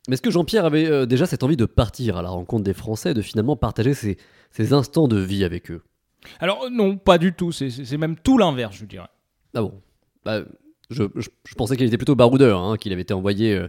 mais 0.08 0.14
est-ce 0.14 0.22
que 0.22 0.30
Jean-Pierre 0.30 0.64
avait 0.64 0.86
euh, 0.86 1.06
déjà 1.06 1.26
cette 1.26 1.42
envie 1.42 1.56
de 1.56 1.64
partir 1.66 2.16
à 2.16 2.22
la 2.22 2.30
rencontre 2.30 2.64
des 2.64 2.74
Français, 2.74 3.14
de 3.14 3.22
finalement 3.22 3.56
partager 3.56 3.94
ses, 3.94 4.16
ses 4.50 4.72
instants 4.72 5.08
de 5.08 5.18
vie 5.18 5.44
avec 5.44 5.70
eux? 5.70 5.82
Alors 6.40 6.70
non, 6.70 6.96
pas 6.96 7.18
du 7.18 7.32
tout, 7.32 7.52
c'est- 7.52 7.96
même 7.96 8.16
tout 8.16 8.38
l'inverse, 8.38 8.76
je 8.76 8.84
dirais. 8.84 9.08
Ah 9.54 9.62
bon? 9.62 9.80
Bah, 10.24 10.40
je, 10.90 11.04
je- 11.16 11.28
je 11.46 11.54
pensais 11.54 11.76
qu'il 11.76 11.86
était 11.86 11.96
plutôt 11.98 12.14
baroudeur, 12.16 12.60
hein, 12.60 12.76
qu'il 12.76 12.92
avait 12.92 13.02
été 13.02 13.14
envoyé 13.14 13.54
euh, 13.54 13.68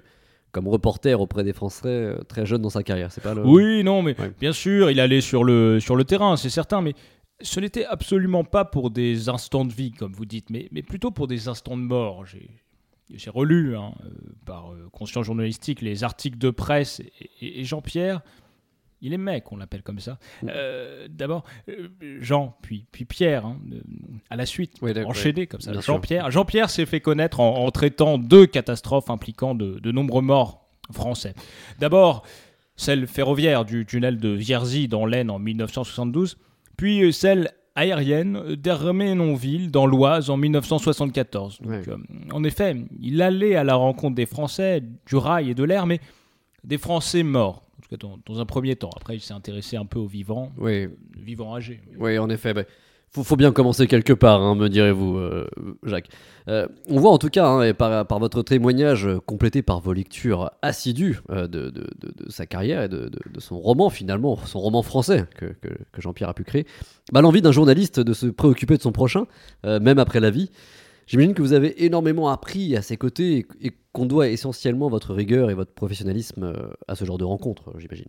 comme 0.51 0.67
reporter 0.67 1.19
auprès 1.19 1.43
des 1.43 1.53
Français 1.53 1.87
euh, 1.87 2.17
très 2.27 2.45
jeune 2.45 2.61
dans 2.61 2.69
sa 2.69 2.81
carrière, 2.83 3.11
c'est 3.11 3.21
pas 3.21 3.33
le... 3.35 3.45
Oui, 3.45 3.83
non, 3.83 4.01
mais 4.01 4.19
Ouais. 4.19 4.31
bien 4.39 4.53
sûr, 4.53 4.89
il 4.89 4.99
allait 4.99 5.21
sur 5.21 5.43
le, 5.43 5.79
sur 5.79 5.95
le 5.95 6.03
terrain, 6.03 6.35
c'est 6.37 6.49
certain, 6.49 6.81
mais 6.81 6.93
ce 7.41 7.59
n'était 7.59 7.85
absolument 7.85 8.43
pas 8.43 8.65
pour 8.65 8.89
des 8.89 9.29
instants 9.29 9.65
de 9.65 9.71
vie, 9.73 9.91
comme 9.91 10.13
vous 10.13 10.25
dites, 10.25 10.49
mais, 10.49 10.67
mais 10.71 10.81
plutôt 10.81 11.11
pour 11.11 11.27
des 11.27 11.47
instants 11.47 11.77
de 11.77 11.83
mort. 11.83 12.25
J'ai 12.25 12.49
j'ai 13.13 13.29
relu 13.29 13.75
hein, 13.75 13.93
euh, 14.03 14.09
par 14.45 14.73
euh, 14.73 14.89
conscience 14.91 15.25
journalistique 15.25 15.81
les 15.81 16.03
articles 16.03 16.37
de 16.37 16.49
presse 16.49 17.01
et, 17.41 17.63
Jean-Pierre. 17.63 18.21
Il 18.99 19.13
aimait 19.13 19.41
qu'on 19.41 19.57
l'appelle 19.57 19.83
comme 19.83 19.99
ça. 19.99 20.17
Euh, 20.47 21.07
D'abord, 21.07 21.43
Jean, 22.19 22.57
puis, 22.63 22.85
puis 22.91 23.05
Pierre, 23.05 23.45
hein, 23.45 23.59
à 24.31 24.35
la 24.35 24.47
suite, 24.47 24.81
enchaîné 24.81 25.45
comme 25.45 25.61
ça. 25.61 25.71
Jean-Pierre 25.79 26.31
Jean-Pierre 26.31 26.71
s'est 26.71 26.87
fait 26.87 26.99
connaître 26.99 27.39
en, 27.39 27.63
en 27.63 27.69
traitant 27.69 28.17
deux 28.17 28.47
catastrophes 28.47 29.11
impliquant 29.11 29.53
de, 29.53 29.79
de 29.79 29.91
nombreux 29.91 30.23
morts 30.23 30.67
français. 30.91 31.35
D'abord, 31.77 32.25
celle 32.75 33.05
ferroviaire 33.05 33.65
du 33.65 33.85
tunnel 33.85 34.17
de 34.17 34.29
Vierzy 34.29 34.87
dans 34.87 35.05
l'Aisne 35.05 35.29
en 35.29 35.37
1972, 35.37 36.39
puis 36.75 37.13
celle 37.13 37.51
aérienne 37.77 38.55
d'Herménonville 38.55 39.71
dans 39.71 39.85
l'Oise 39.85 40.29
en 40.29 40.35
1974. 40.37 41.61
Donc, 41.61 41.69
Ouais. 41.71 41.81
euh, 41.87 41.97
en 42.33 42.43
effet, 42.43 42.75
il 42.99 43.21
allait 43.21 43.55
à 43.55 43.63
la 43.63 43.75
rencontre 43.75 44.15
des 44.15 44.25
Français, 44.25 44.81
du 45.05 45.15
rail 45.15 45.51
et 45.51 45.53
de 45.53 45.63
l'air, 45.63 45.85
mais 45.85 45.99
des 46.63 46.77
Français 46.77 47.23
morts, 47.23 47.63
en 47.77 47.81
tout 47.81 47.89
cas 47.89 47.97
dans, 47.97 48.17
dans 48.25 48.41
un 48.41 48.45
premier 48.45 48.75
temps. 48.75 48.89
Après, 48.97 49.15
il 49.15 49.21
s'est 49.21 49.33
intéressé 49.33 49.77
un 49.77 49.85
peu 49.85 49.99
aux 49.99 50.07
vivants, 50.07 50.51
Oui, 50.57 50.87
vivants 51.15 51.55
âgés. 51.55 51.79
Oui, 51.99 52.17
en 52.17 52.29
effet. 52.29 52.53
bah, 52.53 52.63
faut, 53.11 53.23
faut 53.23 53.35
bien 53.35 53.51
commencer 53.51 53.87
quelque 53.87 54.13
part, 54.13 54.41
hein, 54.41 54.55
me 54.55 54.67
direz-vous, 54.67 55.17
euh, 55.17 55.47
Jacques. 55.83 56.09
Euh, 56.47 56.67
on 56.87 56.99
voit 56.99 57.11
en 57.11 57.17
tout 57.17 57.29
cas, 57.29 57.47
hein, 57.47 57.63
et 57.63 57.73
par, 57.73 58.05
votre 58.19 58.41
témoignage 58.41 59.05
euh, 59.05 59.19
complété 59.19 59.61
par 59.61 59.79
vos 59.79 59.93
lectures 59.93 60.51
assidues 60.61 61.19
de, 61.29 61.71
sa 62.29 62.45
carrière 62.45 62.83
et 62.83 62.89
de, 62.89 63.09
son 63.39 63.59
roman 63.59 63.89
finalement, 63.89 64.37
son 64.45 64.59
roman 64.59 64.81
français 64.81 65.25
que, 65.35 65.55
Jean-Pierre 65.97 66.29
a 66.29 66.33
pu 66.33 66.43
créer, 66.43 66.65
bah, 67.11 67.21
l'envie 67.21 67.41
d'un 67.41 67.51
journaliste 67.51 67.99
de 67.99 68.13
se 68.13 68.27
préoccuper 68.27 68.77
de 68.77 68.81
son 68.81 68.91
prochain, 68.91 69.25
même 69.63 69.99
après 69.99 70.19
la 70.19 70.29
vie. 70.29 70.51
J'imagine 71.07 71.33
que 71.33 71.41
vous 71.41 71.53
avez 71.53 71.85
énormément 71.85 72.27
appris 72.27 72.75
à 72.75 72.81
ses 72.81 72.97
côtés 72.97 73.37
et, 73.37 73.67
et 73.67 73.71
qu'on 73.93 74.05
doit 74.05 74.27
essentiellement 74.27 74.89
votre 74.89 75.13
rigueur 75.13 75.49
et 75.49 75.53
votre 75.53 75.71
professionnalisme 75.71 76.53
à 76.87 76.95
ce 76.95 77.05
genre 77.05 77.17
de 77.17 77.23
rencontre, 77.23 77.73
j'imagine. 77.77 78.07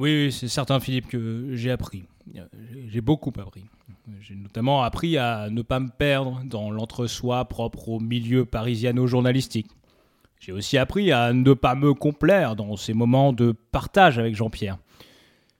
Oui, 0.00 0.32
c'est 0.32 0.48
certain, 0.48 0.80
Philippe, 0.80 1.08
que 1.08 1.50
j'ai 1.52 1.70
appris. 1.70 2.04
Euh, 2.34 2.46
J'ai 2.88 3.02
beaucoup 3.02 3.32
appris. 3.38 3.64
J'ai 4.22 4.34
notamment 4.34 4.82
appris 4.82 5.18
à 5.18 5.50
ne 5.50 5.60
pas 5.60 5.78
me 5.78 5.90
perdre 5.90 6.40
dans 6.46 6.70
l'entre-soi 6.70 7.44
propre 7.44 7.90
au 7.90 8.00
milieu 8.00 8.46
parisiano-journalistique. 8.46 9.66
J'ai 10.40 10.52
aussi 10.52 10.78
appris 10.78 11.12
à 11.12 11.34
ne 11.34 11.52
pas 11.52 11.74
me 11.74 11.92
complaire 11.92 12.56
dans 12.56 12.76
ces 12.76 12.94
moments 12.94 13.34
de 13.34 13.54
partage 13.72 14.18
avec 14.18 14.34
Jean-Pierre. 14.34 14.78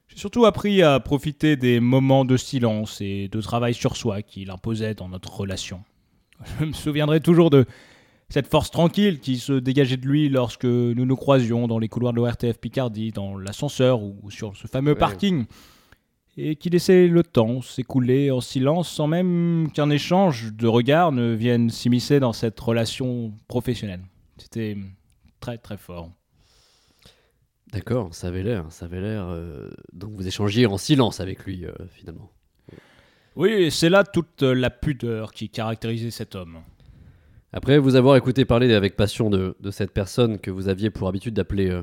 J'ai 0.08 0.16
surtout 0.16 0.46
appris 0.46 0.82
à 0.82 1.00
profiter 1.00 1.56
des 1.56 1.78
moments 1.78 2.24
de 2.24 2.38
silence 2.38 3.02
et 3.02 3.28
de 3.28 3.40
travail 3.42 3.74
sur 3.74 3.94
soi 3.94 4.22
qu'il 4.22 4.50
imposait 4.50 4.94
dans 4.94 5.10
notre 5.10 5.36
relation. 5.36 5.82
Je 6.60 6.64
me 6.64 6.72
souviendrai 6.72 7.20
toujours 7.20 7.50
de 7.50 7.66
cette 8.30 8.46
force 8.46 8.70
tranquille 8.70 9.20
qui 9.20 9.36
se 9.38 9.52
dégageait 9.52 9.96
de 9.98 10.06
lui 10.06 10.28
lorsque 10.30 10.64
nous 10.64 11.04
nous 11.04 11.16
croisions 11.16 11.66
dans 11.68 11.78
les 11.78 11.88
couloirs 11.88 12.12
de 12.12 12.16
l'ORTF 12.18 12.58
Picardie, 12.58 13.10
dans 13.12 13.36
l'ascenseur 13.36 14.02
ou 14.02 14.30
sur 14.30 14.56
ce 14.56 14.66
fameux 14.66 14.92
Ouais. 14.92 14.98
parking. 14.98 15.44
et 16.36 16.56
qui 16.56 16.70
laissait 16.70 17.06
le 17.08 17.22
temps 17.24 17.60
s'écouler 17.60 18.30
en 18.30 18.40
silence 18.40 18.88
sans 18.88 19.06
même 19.08 19.68
qu'un 19.74 19.90
échange 19.90 20.54
de 20.54 20.66
regards 20.68 21.12
ne 21.12 21.34
vienne 21.34 21.68
s'immiscer 21.68 22.18
dans 22.20 22.32
cette 22.32 22.58
relation 22.58 23.32
professionnelle. 23.48 24.00
C'était 24.38 24.76
très 25.40 25.58
très 25.58 25.76
fort. 25.76 26.08
D'accord, 27.72 28.14
ça 28.14 28.28
avait 28.28 28.42
l'air, 28.42 28.64
ça 28.70 28.86
avait 28.86 29.00
l'air. 29.00 29.26
euh, 29.28 29.68
donc 29.92 30.12
vous 30.14 30.26
échangiez 30.26 30.66
en 30.66 30.78
silence 30.78 31.20
avec 31.20 31.44
lui 31.44 31.64
euh, 31.66 31.72
finalement. 31.94 32.30
Oui, 33.36 33.70
c'est 33.70 33.88
là 33.90 34.02
toute 34.04 34.42
la 34.42 34.70
pudeur 34.70 35.32
qui 35.32 35.48
caractérisait 35.50 36.10
cet 36.10 36.34
homme. 36.34 36.58
Après 37.52 37.78
vous 37.78 37.96
avoir 37.96 38.16
écouté 38.16 38.44
parler 38.44 38.72
avec 38.74 38.96
passion 38.96 39.28
de, 39.30 39.56
de 39.60 39.70
cette 39.70 39.92
personne 39.92 40.38
que 40.38 40.50
vous 40.50 40.68
aviez 40.68 40.90
pour 40.90 41.08
habitude 41.08 41.34
d'appeler 41.34 41.68
euh, 41.68 41.82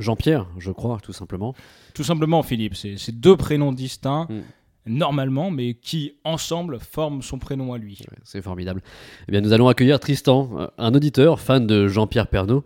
Jean-Pierre, 0.00 0.46
je 0.58 0.72
crois, 0.72 0.98
tout 1.02 1.12
simplement. 1.12 1.54
Tout 1.94 2.02
simplement, 2.02 2.42
Philippe, 2.42 2.74
c'est 2.74 3.12
deux 3.12 3.36
prénoms 3.36 3.72
distincts, 3.72 4.26
Mm. 4.28 4.42
normalement, 4.86 5.50
mais 5.50 5.74
qui, 5.74 6.12
ensemble, 6.24 6.78
forment 6.80 7.22
son 7.22 7.38
prénom 7.38 7.72
à 7.72 7.78
lui. 7.78 7.98
Ouais, 8.10 8.18
C'est 8.24 8.42
formidable. 8.42 8.82
Eh 9.28 9.32
bien, 9.32 9.40
nous 9.40 9.52
allons 9.52 9.68
accueillir 9.68 9.98
Tristan, 10.00 10.50
euh, 10.58 10.66
un 10.78 10.92
auditeur 10.94 11.38
fan 11.40 11.66
de 11.66 11.86
Jean-Pierre 11.88 12.26
Pernaud, 12.26 12.64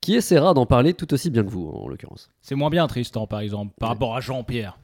qui 0.00 0.14
essaiera 0.14 0.54
d'en 0.54 0.64
parler 0.66 0.94
tout 0.94 1.12
aussi 1.12 1.28
bien 1.30 1.44
que 1.44 1.50
vous, 1.50 1.68
en 1.68 1.86
l'occurrence. 1.86 2.30
C'est 2.40 2.54
moins 2.54 2.70
bien 2.70 2.86
Tristan, 2.86 3.26
par 3.26 3.40
exemple, 3.40 3.74
par 3.78 3.90
Ouais. 3.90 3.94
rapport 3.94 4.16
à 4.16 4.20
Jean-Pierre. 4.20 4.78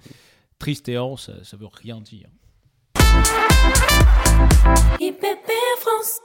Tristéan, 0.59 1.17
ça, 1.17 1.33
ça 1.43 1.57
veut 1.57 1.67
rien 1.83 2.01
dire. 2.03 2.29
IPP 5.01 5.51
France. 5.79 6.21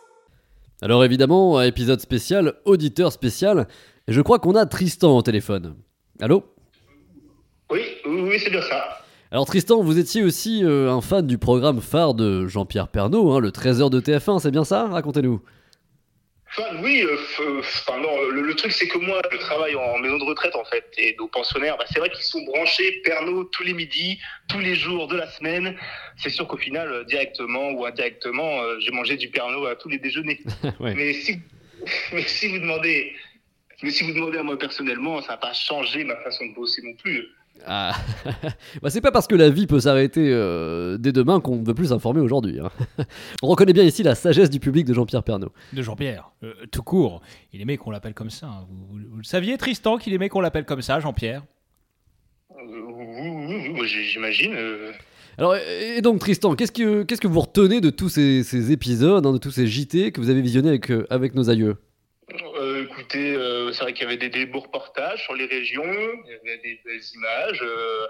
Alors 0.84 1.06
évidemment, 1.06 1.62
épisode 1.62 2.00
spécial, 2.02 2.56
auditeur 2.66 3.12
spécial, 3.12 3.68
et 4.08 4.14
je 4.14 4.22
crois 4.22 4.40
qu'on 4.40 4.56
a 4.56 4.66
Tristan 4.66 5.16
au 5.16 5.22
téléphone. 5.22 5.76
Allô? 6.20 6.44
Oui, 7.72 7.82
oui, 8.08 8.22
oui, 8.22 8.40
c'est 8.40 8.50
bien 8.50 8.64
ça. 8.64 8.82
Alors 9.30 9.46
Tristan, 9.46 9.84
vous 9.84 10.00
étiez 10.00 10.24
aussi 10.24 10.66
euh, 10.66 10.92
un 10.92 11.02
fan 11.02 11.28
du 11.28 11.38
programme 11.38 11.82
phare 11.82 12.16
de 12.16 12.48
Jean-Pierre 12.48 12.88
Pernaud, 12.88 13.32
hein, 13.32 13.40
le 13.40 13.52
13h 13.52 13.92
de 13.92 14.00
TF1, 14.02 14.40
c'est 14.40 14.50
bien 14.50 14.64
ça? 14.64 14.88
Racontez-nous. 14.88 15.42
Oui, 16.82 17.02
euh, 17.04 17.16
f- 17.16 17.60
enfin, 17.60 17.98
non, 18.00 18.22
le, 18.30 18.42
le 18.42 18.56
truc 18.56 18.72
c'est 18.74 18.88
que 18.88 18.98
moi 18.98 19.22
je 19.32 19.38
travaille 19.38 19.74
en 19.76 19.98
maison 20.00 20.18
de 20.18 20.26
retraite 20.26 20.56
en 20.56 20.66
fait, 20.66 20.84
et 20.98 21.16
nos 21.18 21.28
pensionnaires, 21.28 21.78
bah, 21.78 21.86
c'est 21.90 22.00
vrai 22.00 22.10
qu'ils 22.10 22.26
sont 22.26 22.42
branchés 22.44 23.02
Pernod 23.06 23.50
tous 23.52 23.64
les 23.64 23.74
midis, 23.74 24.20
tous 24.50 24.60
les 24.60 24.76
jours 24.76 25.08
de 25.08 25.16
la 25.16 25.28
semaine. 25.28 25.78
C'est 26.18 26.30
sûr 26.30 26.48
qu'au 26.48 26.58
final, 26.58 26.92
euh, 26.92 27.04
directement 27.06 27.72
ou 27.72 27.86
indirectement, 27.86 28.62
euh, 28.64 28.78
j'ai 28.80 28.92
mangé 28.92 29.16
du 29.16 29.30
Pernod 29.30 29.66
à 29.68 29.76
tous 29.76 29.90
les 29.90 29.98
déjeuners. 30.00 30.42
Ouais. 30.80 30.94
Mais 30.94 31.14
si, 31.14 31.40
mais 32.14 32.24
si 32.24 32.48
vous 32.50 32.60
demandez, 32.60 33.14
mais 33.82 33.92
si 33.92 34.04
vous 34.04 34.14
demandez 34.14 34.38
à 34.40 34.44
moi 34.44 34.58
personnellement, 34.58 35.22
ça 35.22 35.30
n'a 35.34 35.38
pas 35.38 35.54
changé 35.54 36.04
ma 36.04 36.16
façon 36.18 36.46
de 36.48 36.54
bosser 36.54 36.82
non 36.84 36.94
plus. 36.96 37.28
Ah, 37.68 37.96
bah, 38.82 38.90
c'est 38.90 39.02
pas 39.02 39.12
parce 39.12 39.28
que 39.28 39.36
la 39.36 39.50
vie 39.50 39.68
peut 39.68 39.80
s'arrêter 39.80 40.32
euh, 40.34 40.98
dès 40.98 41.12
demain 41.12 41.40
qu'on 41.40 41.58
ne 41.58 41.66
veut 41.66 41.76
plus 41.76 41.88
s'informer 41.90 42.20
aujourd'hui. 42.20 42.60
hein. 42.60 42.70
On 43.44 43.48
reconnaît 43.48 43.74
bien 43.74 43.84
ici 43.84 44.02
la 44.02 44.16
sagesse 44.16 44.50
du 44.50 44.60
public 44.60 44.86
de 44.86 44.94
Jean-Pierre 44.96 45.22
Pernaud. 45.24 45.52
De 45.74 45.82
Jean-Pierre, 45.84 46.32
euh, 46.44 46.54
tout 46.72 46.82
court. 46.82 47.22
Il 47.54 47.62
aimait 47.62 47.78
qu'on 47.78 47.92
l'appelle 47.92 48.16
comme 48.16 48.32
ça. 48.32 48.48
hein. 48.48 48.66
Vous, 48.70 48.98
vous- 48.98 49.10
vous 49.12 49.18
le 49.18 49.24
saviez, 49.24 49.58
Tristan, 49.58 49.98
qu'il 49.98 50.14
aimait 50.14 50.28
qu'on 50.30 50.42
l'appelle 50.42 50.66
comme 50.66 50.82
ça, 50.82 51.00
Jean-Pierre? 51.00 51.44
Euh, 52.52 52.56
oui, 52.66 53.30
oui, 53.48 53.76
oui, 53.80 53.88
j'- 53.88 54.04
j'imagine. 54.06 54.54
euh, 54.56 54.92
Alors, 55.38 55.56
et 55.56 55.98
et 55.98 56.02
donc 56.02 56.20
Tristan, 56.20 56.56
qu'est-ce 56.56 56.72
que, 56.72 57.04
qu'est-ce 57.04 57.22
que 57.22 57.28
vous 57.28 57.42
retenez 57.42 57.80
de 57.80 57.92
tous 57.92 58.10
ces, 58.10 58.44
ces 58.44 58.72
épisodes, 58.72 59.24
hein, 59.26 59.34
de 59.34 59.38
tous 59.38 59.52
ces 59.52 59.68
JT 59.68 60.12
que 60.12 60.20
vous 60.20 60.30
avez 60.32 60.42
visionnés 60.42 60.70
avec, 60.70 60.90
euh, 60.92 61.06
avec 61.12 61.36
nos 61.36 61.50
aïeux? 61.50 61.78
Euh, 63.02 63.04
écoutez, 63.04 63.36
euh, 63.36 63.72
c'est 63.74 63.84
vrai 63.84 63.94
qu'il 63.94 64.04
y 64.04 64.08
avait 64.08 64.18
des, 64.18 64.30
des 64.30 64.46
beaux 64.46 64.60
reportages 64.60 65.24
sur 65.24 65.34
les 65.34 65.46
régions, 65.46 65.84
il 65.84 66.30
y 66.32 66.34
avait 66.50 66.62
des 66.62 66.80
belles 66.86 67.02
images, 67.16 67.62
euh, 67.64 68.06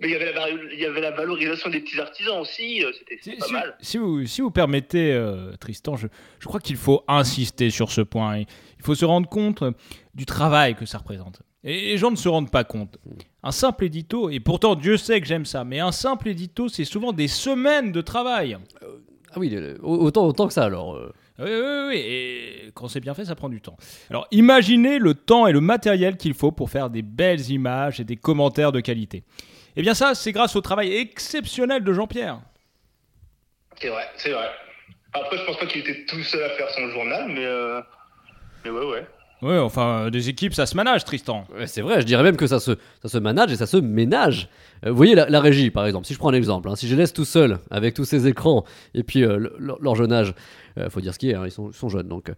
mais 0.00 0.08
il 0.08 0.12
y, 0.12 0.16
avait 0.16 0.26
la, 0.26 0.32
vari- 0.32 0.68
il 0.72 0.80
y 0.80 0.84
avait 0.86 1.00
la 1.00 1.10
valorisation 1.12 1.70
des 1.70 1.80
petits 1.80 2.00
artisans 2.00 2.40
aussi, 2.40 2.84
euh, 2.84 2.90
c'était 2.98 3.16
Si, 3.16 3.22
c'était 3.30 3.36
pas 3.38 3.46
si- 3.46 3.52
mal. 3.52 3.76
si 3.80 3.98
vous, 3.98 4.26
si 4.26 4.40
vous 4.40 4.50
permettez, 4.50 5.12
euh, 5.12 5.52
Tristan, 5.60 5.96
je, 5.96 6.08
je 6.40 6.46
crois 6.46 6.60
qu'il 6.60 6.76
faut 6.76 7.04
insister 7.08 7.70
sur 7.70 7.90
ce 7.92 8.00
point. 8.00 8.38
Il 8.38 8.46
faut 8.82 8.94
se 8.94 9.04
rendre 9.04 9.28
compte 9.28 9.62
du 10.14 10.26
travail 10.26 10.74
que 10.74 10.86
ça 10.86 10.98
représente. 10.98 11.42
Et 11.62 11.80
les 11.92 11.96
gens 11.96 12.10
ne 12.10 12.16
se 12.16 12.28
rendent 12.28 12.50
pas 12.50 12.64
compte. 12.64 12.98
Un 13.42 13.52
simple 13.52 13.84
édito, 13.84 14.28
et 14.28 14.38
pourtant 14.40 14.74
Dieu 14.74 14.98
sait 14.98 15.20
que 15.20 15.26
j'aime 15.26 15.46
ça, 15.46 15.64
mais 15.64 15.80
un 15.80 15.92
simple 15.92 16.28
édito, 16.28 16.68
c'est 16.68 16.84
souvent 16.84 17.12
des 17.12 17.28
semaines 17.28 17.90
de 17.92 18.00
travail. 18.02 18.58
Ah 19.32 19.38
oui, 19.38 19.56
autant 19.82 20.46
que 20.46 20.52
ça 20.52 20.64
alors. 20.64 21.00
Euh. 21.40 21.44
Oui, 21.44 21.50
oui, 21.50 21.88
oui, 21.88 22.02
et 22.06 22.70
quand 22.74 22.88
c'est 22.88 23.00
bien 23.00 23.14
fait, 23.14 23.24
ça 23.24 23.34
prend 23.34 23.48
du 23.48 23.60
temps. 23.60 23.76
Alors 24.10 24.26
imaginez 24.30 24.98
le 24.98 25.14
temps 25.14 25.46
et 25.46 25.52
le 25.52 25.60
matériel 25.60 26.16
qu'il 26.16 26.34
faut 26.34 26.52
pour 26.52 26.70
faire 26.70 26.90
des 26.90 27.02
belles 27.02 27.50
images 27.50 28.00
et 28.00 28.04
des 28.04 28.16
commentaires 28.16 28.72
de 28.72 28.80
qualité. 28.80 29.24
Eh 29.76 29.82
bien 29.82 29.94
ça, 29.94 30.14
c'est 30.14 30.32
grâce 30.32 30.54
au 30.54 30.60
travail 30.60 30.94
exceptionnel 30.94 31.82
de 31.82 31.92
Jean-Pierre. 31.92 32.40
C'est 33.80 33.88
vrai, 33.88 34.08
c'est 34.16 34.30
vrai. 34.30 34.48
Après, 35.12 35.38
je 35.38 35.44
pense 35.44 35.58
pas 35.58 35.66
qu'il 35.66 35.80
était 35.80 36.04
tout 36.06 36.22
seul 36.22 36.42
à 36.42 36.50
faire 36.50 36.70
son 36.70 36.88
journal, 36.90 37.28
mais, 37.28 37.44
euh, 37.44 37.80
mais 38.64 38.70
ouais, 38.70 38.86
ouais. 38.86 39.06
Oui, 39.46 39.58
enfin, 39.58 40.10
des 40.10 40.30
équipes, 40.30 40.54
ça 40.54 40.64
se 40.64 40.74
manage, 40.74 41.04
Tristan. 41.04 41.44
Ouais, 41.54 41.66
c'est 41.66 41.82
vrai, 41.82 42.00
je 42.00 42.06
dirais 42.06 42.22
même 42.22 42.36
que 42.38 42.46
ça 42.46 42.60
se, 42.60 42.70
ça 43.02 43.08
se 43.10 43.18
manage 43.18 43.52
et 43.52 43.56
ça 43.56 43.66
se 43.66 43.76
ménage. 43.76 44.48
Euh, 44.86 44.90
vous 44.90 44.96
voyez 44.96 45.14
la, 45.14 45.28
la 45.28 45.38
régie, 45.40 45.70
par 45.70 45.84
exemple, 45.84 46.06
si 46.06 46.14
je 46.14 46.18
prends 46.18 46.30
un 46.30 46.34
exemple, 46.34 46.70
hein, 46.70 46.76
si 46.76 46.86
je 46.88 46.92
les 46.94 47.02
laisse 47.02 47.12
tout 47.12 47.26
seul 47.26 47.58
avec 47.70 47.92
tous 47.92 48.06
ces 48.06 48.26
écrans 48.26 48.64
et 48.94 49.02
puis 49.02 49.22
euh, 49.22 49.36
le- 49.36 49.76
leur, 49.80 49.94
jeune 49.96 50.12
âge, 50.14 50.34
euh, 50.78 50.88
faut 50.88 51.02
dire 51.02 51.12
ce 51.12 51.18
qui 51.18 51.28
est, 51.30 51.34
hein, 51.34 51.42
ils, 51.44 51.50
sont, 51.50 51.88
jeunes, 51.90 52.08
donc 52.08 52.30
euh, 52.30 52.34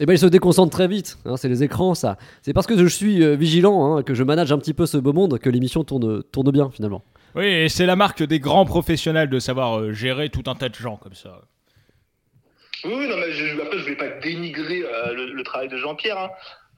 eh 0.00 0.06
ben, 0.06 0.12
ils 0.12 0.18
se 0.18 0.26
déconcentrent 0.26 0.70
très 0.72 0.86
vite. 0.86 1.16
hein, 1.24 1.38
c'est 1.38 1.48
les 1.48 1.62
écrans, 1.62 1.94
ça. 1.94 2.18
C'est 2.42 2.52
parce 2.52 2.66
que 2.66 2.76
je 2.76 2.86
suis 2.86 3.24
euh, 3.24 3.36
vigilant, 3.36 3.96
hein, 3.96 4.02
que 4.02 4.12
je 4.12 4.22
manage 4.22 4.52
un 4.52 4.58
petit 4.58 4.74
peu 4.74 4.84
ce 4.84 4.98
beau 4.98 5.14
monde, 5.14 5.38
que 5.38 5.48
l'émission 5.48 5.82
tourne, 5.82 6.22
tourne 6.24 6.50
bien 6.50 6.68
finalement. 6.70 7.02
Oui, 7.36 7.46
et 7.46 7.68
c'est 7.70 7.86
la 7.86 7.96
marque 7.96 8.22
des 8.22 8.38
grands 8.40 8.66
professionnels 8.66 9.30
de 9.30 9.38
savoir 9.38 9.78
euh, 9.78 9.92
gérer 9.92 10.28
tout 10.28 10.42
un 10.50 10.54
tas 10.56 10.68
de 10.68 10.74
gens 10.74 10.96
comme 10.96 11.14
ça. 11.14 11.40
Oui, 12.84 13.08
non, 13.08 13.16
mais 13.16 13.32
je, 13.32 13.60
après, 13.60 13.78
je 13.78 13.82
voulais 13.82 13.96
pas 13.96 14.08
dénigrer 14.08 14.82
euh, 14.84 15.12
le, 15.14 15.32
le 15.32 15.42
travail 15.42 15.68
de 15.68 15.76
Jean-Pierre. 15.76 16.18
hein. 16.18 16.30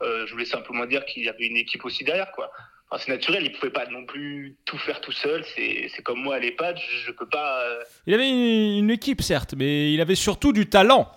Euh, 0.02 0.26
je 0.26 0.32
voulais 0.32 0.44
simplement 0.46 0.84
dire 0.86 1.04
qu'il 1.04 1.22
y 1.24 1.28
avait 1.28 1.46
une 1.46 1.56
équipe 1.56 1.84
aussi 1.84 2.02
derrière, 2.04 2.32
quoi. 2.32 2.50
Enfin, 2.90 3.02
c'est 3.06 3.12
naturel, 3.12 3.44
il 3.44 3.52
pouvait 3.52 3.70
pas 3.72 3.86
non 3.86 4.04
plus 4.04 4.56
tout 4.64 4.76
faire 4.78 5.00
tout 5.00 5.12
seul. 5.12 5.44
C'est 5.54 5.88
c'est 5.94 6.02
comme 6.02 6.20
moi 6.20 6.34
à 6.34 6.38
l'EHPAD, 6.40 6.76
je, 6.76 7.06
je 7.06 7.12
peux 7.12 7.28
pas. 7.28 7.62
euh, 7.62 7.82
Il 8.06 8.14
avait 8.14 8.28
une, 8.28 8.84
une 8.84 8.90
équipe, 8.90 9.22
certes, 9.22 9.54
mais 9.56 9.92
il 9.94 10.00
avait 10.00 10.14
surtout 10.16 10.52
du 10.52 10.68
talent. 10.68 11.10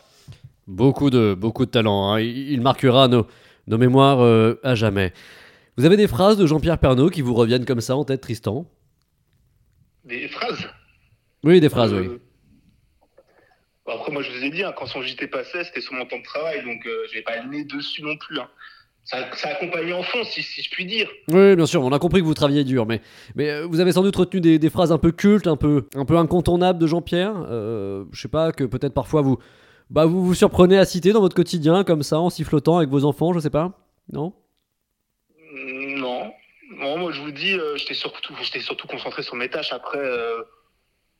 Beaucoup 0.67 1.09
de, 1.09 1.33
beaucoup 1.33 1.65
de 1.65 1.71
talent, 1.71 2.11
hein. 2.13 2.19
il, 2.21 2.51
il 2.53 2.61
marquera 2.61 3.07
nos, 3.07 3.27
nos 3.67 3.77
mémoires 3.77 4.21
euh, 4.21 4.59
à 4.63 4.73
jamais. 4.75 5.13
Vous 5.77 5.85
avez 5.85 5.97
des 5.97 6.07
phrases 6.07 6.37
de 6.37 6.45
Jean-Pierre 6.47 6.77
Pernaud 6.77 7.09
qui 7.09 7.21
vous 7.21 7.33
reviennent 7.33 7.65
comme 7.65 7.81
ça 7.81 7.95
en 7.97 8.05
tête, 8.05 8.21
Tristan? 8.21 8.65
Des 10.05 10.27
phrases? 10.29 10.69
Oui, 11.43 11.59
des 11.59 11.69
phrases, 11.69 11.93
Euh, 11.93 12.01
oui. 12.01 12.19
Après, 13.87 14.11
moi, 14.11 14.21
je 14.23 14.31
vous 14.31 14.43
ai 14.43 14.49
dit, 14.49 14.63
hein, 14.63 14.73
quand 14.77 14.85
son 14.87 15.01
JT 15.01 15.27
passait, 15.27 15.63
c'était 15.63 15.81
sur 15.81 15.93
mon 15.93 16.05
temps 16.05 16.17
de 16.19 16.23
travail, 16.23 16.63
donc 16.63 16.85
euh, 16.85 17.05
j'avais 17.11 17.21
pas 17.23 17.37
le 17.41 17.49
nez 17.49 17.63
dessus 17.65 18.01
non 18.03 18.17
plus. 18.17 18.39
hein. 18.39 18.47
Ça, 19.03 19.17
ça 19.35 19.49
accompagnait 19.49 19.93
en 19.93 20.01
fond, 20.01 20.23
si, 20.23 20.41
si 20.41 20.63
je 20.63 20.69
puis 20.71 20.83
dire. 20.85 21.07
Oui, 21.27 21.55
bien 21.55 21.67
sûr, 21.67 21.83
on 21.83 21.91
a 21.91 21.99
compris 21.99 22.21
que 22.21 22.25
vous 22.25 22.33
travailliez 22.33 22.63
dur, 22.63 22.87
mais, 22.87 23.01
mais 23.35 23.51
euh, 23.51 23.67
vous 23.67 23.79
avez 23.79 23.91
sans 23.91 24.01
doute 24.01 24.15
retenu 24.15 24.41
des, 24.41 24.57
des 24.57 24.69
phrases 24.71 24.91
un 24.91 24.97
peu 24.97 25.11
cultes, 25.11 25.45
un 25.45 25.57
peu, 25.57 25.87
un 25.93 26.05
peu 26.05 26.17
incontournables 26.17 26.79
de 26.79 26.87
Jean-Pierre. 26.87 27.35
Euh, 27.47 28.05
je 28.11 28.21
sais 28.21 28.27
pas, 28.27 28.51
que 28.51 28.63
peut-être 28.63 28.95
parfois 28.95 29.21
vous, 29.21 29.37
bah, 29.91 30.05
vous 30.07 30.25
vous 30.25 30.33
surprenez 30.33 30.79
à 30.79 30.85
citer 30.85 31.11
dans 31.13 31.21
votre 31.21 31.35
quotidien, 31.35 31.83
comme 31.83 32.01
ça, 32.01 32.17
en 32.19 32.31
sifflotant 32.31 32.77
avec 32.77 32.89
vos 32.89 33.05
enfants, 33.05 33.31
je 33.33 33.39
sais 33.39 33.51
pas 33.51 33.73
Non? 34.11 34.33
Mm, 35.53 35.99
Non. 35.99 36.31
Non, 36.79 36.97
moi, 36.97 37.11
je 37.11 37.21
vous 37.21 37.29
dis, 37.31 37.53
euh, 37.53 37.77
j'étais 37.77 37.93
surtout, 37.93 38.87
concentré 38.87 39.21
sur 39.21 39.35
mes 39.35 39.49
tâches. 39.49 39.71
Après, 39.71 39.99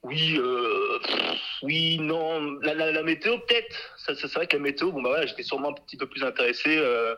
oui, 0.01 0.38
euh, 0.39 0.84
pff, 0.99 1.39
oui, 1.63 1.97
non. 1.99 2.59
La, 2.61 2.73
la- 2.73 2.91
la 2.91 3.03
météo, 3.03 3.37
peut-être. 3.47 3.75
Ça, 3.97 4.15
ça, 4.15 4.27
c'est 4.27 4.35
vrai 4.35 4.47
que 4.47 4.55
la 4.57 4.63
météo, 4.63 4.91
bon, 4.91 5.01
bah 5.01 5.09
voilà, 5.09 5.25
j'étais 5.25 5.43
sûrement 5.43 5.69
un 5.69 5.73
petit 5.73 5.97
peu 5.97 6.07
plus 6.07 6.23
intéressé 6.23 6.77
euh, 6.77 7.15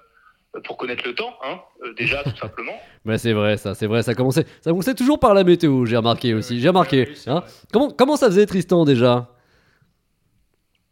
pour 0.63 0.77
connaître 0.77 1.03
le 1.05 1.13
temps, 1.15 1.33
hein, 1.43 1.59
euh, 1.83 1.93
déjà, 1.93 2.23
tout 2.23 2.35
simplement. 2.37 2.79
Ouais, 3.05 3.17
c'est 3.17 3.33
vrai, 3.33 3.57
ça, 3.57 3.75
c'est 3.75 3.87
vrai, 3.87 4.03
ça 4.03 4.13
commençait, 4.15 4.45
ça 4.61 4.71
commençait 4.71 4.95
toujours 4.95 5.19
par 5.19 5.33
la 5.33 5.43
météo, 5.43 5.85
j'ai 5.85 5.97
remarqué 5.97 6.33
aussi, 6.33 6.59
j'ai 6.59 6.67
remarqué. 6.69 7.07
Oui, 7.09 7.15
hein. 7.27 7.43
comment, 7.71 7.89
comment 7.91 8.15
ça 8.17 8.27
faisait 8.27 8.45
Tristan 8.45 8.85
déjà? 8.85 9.27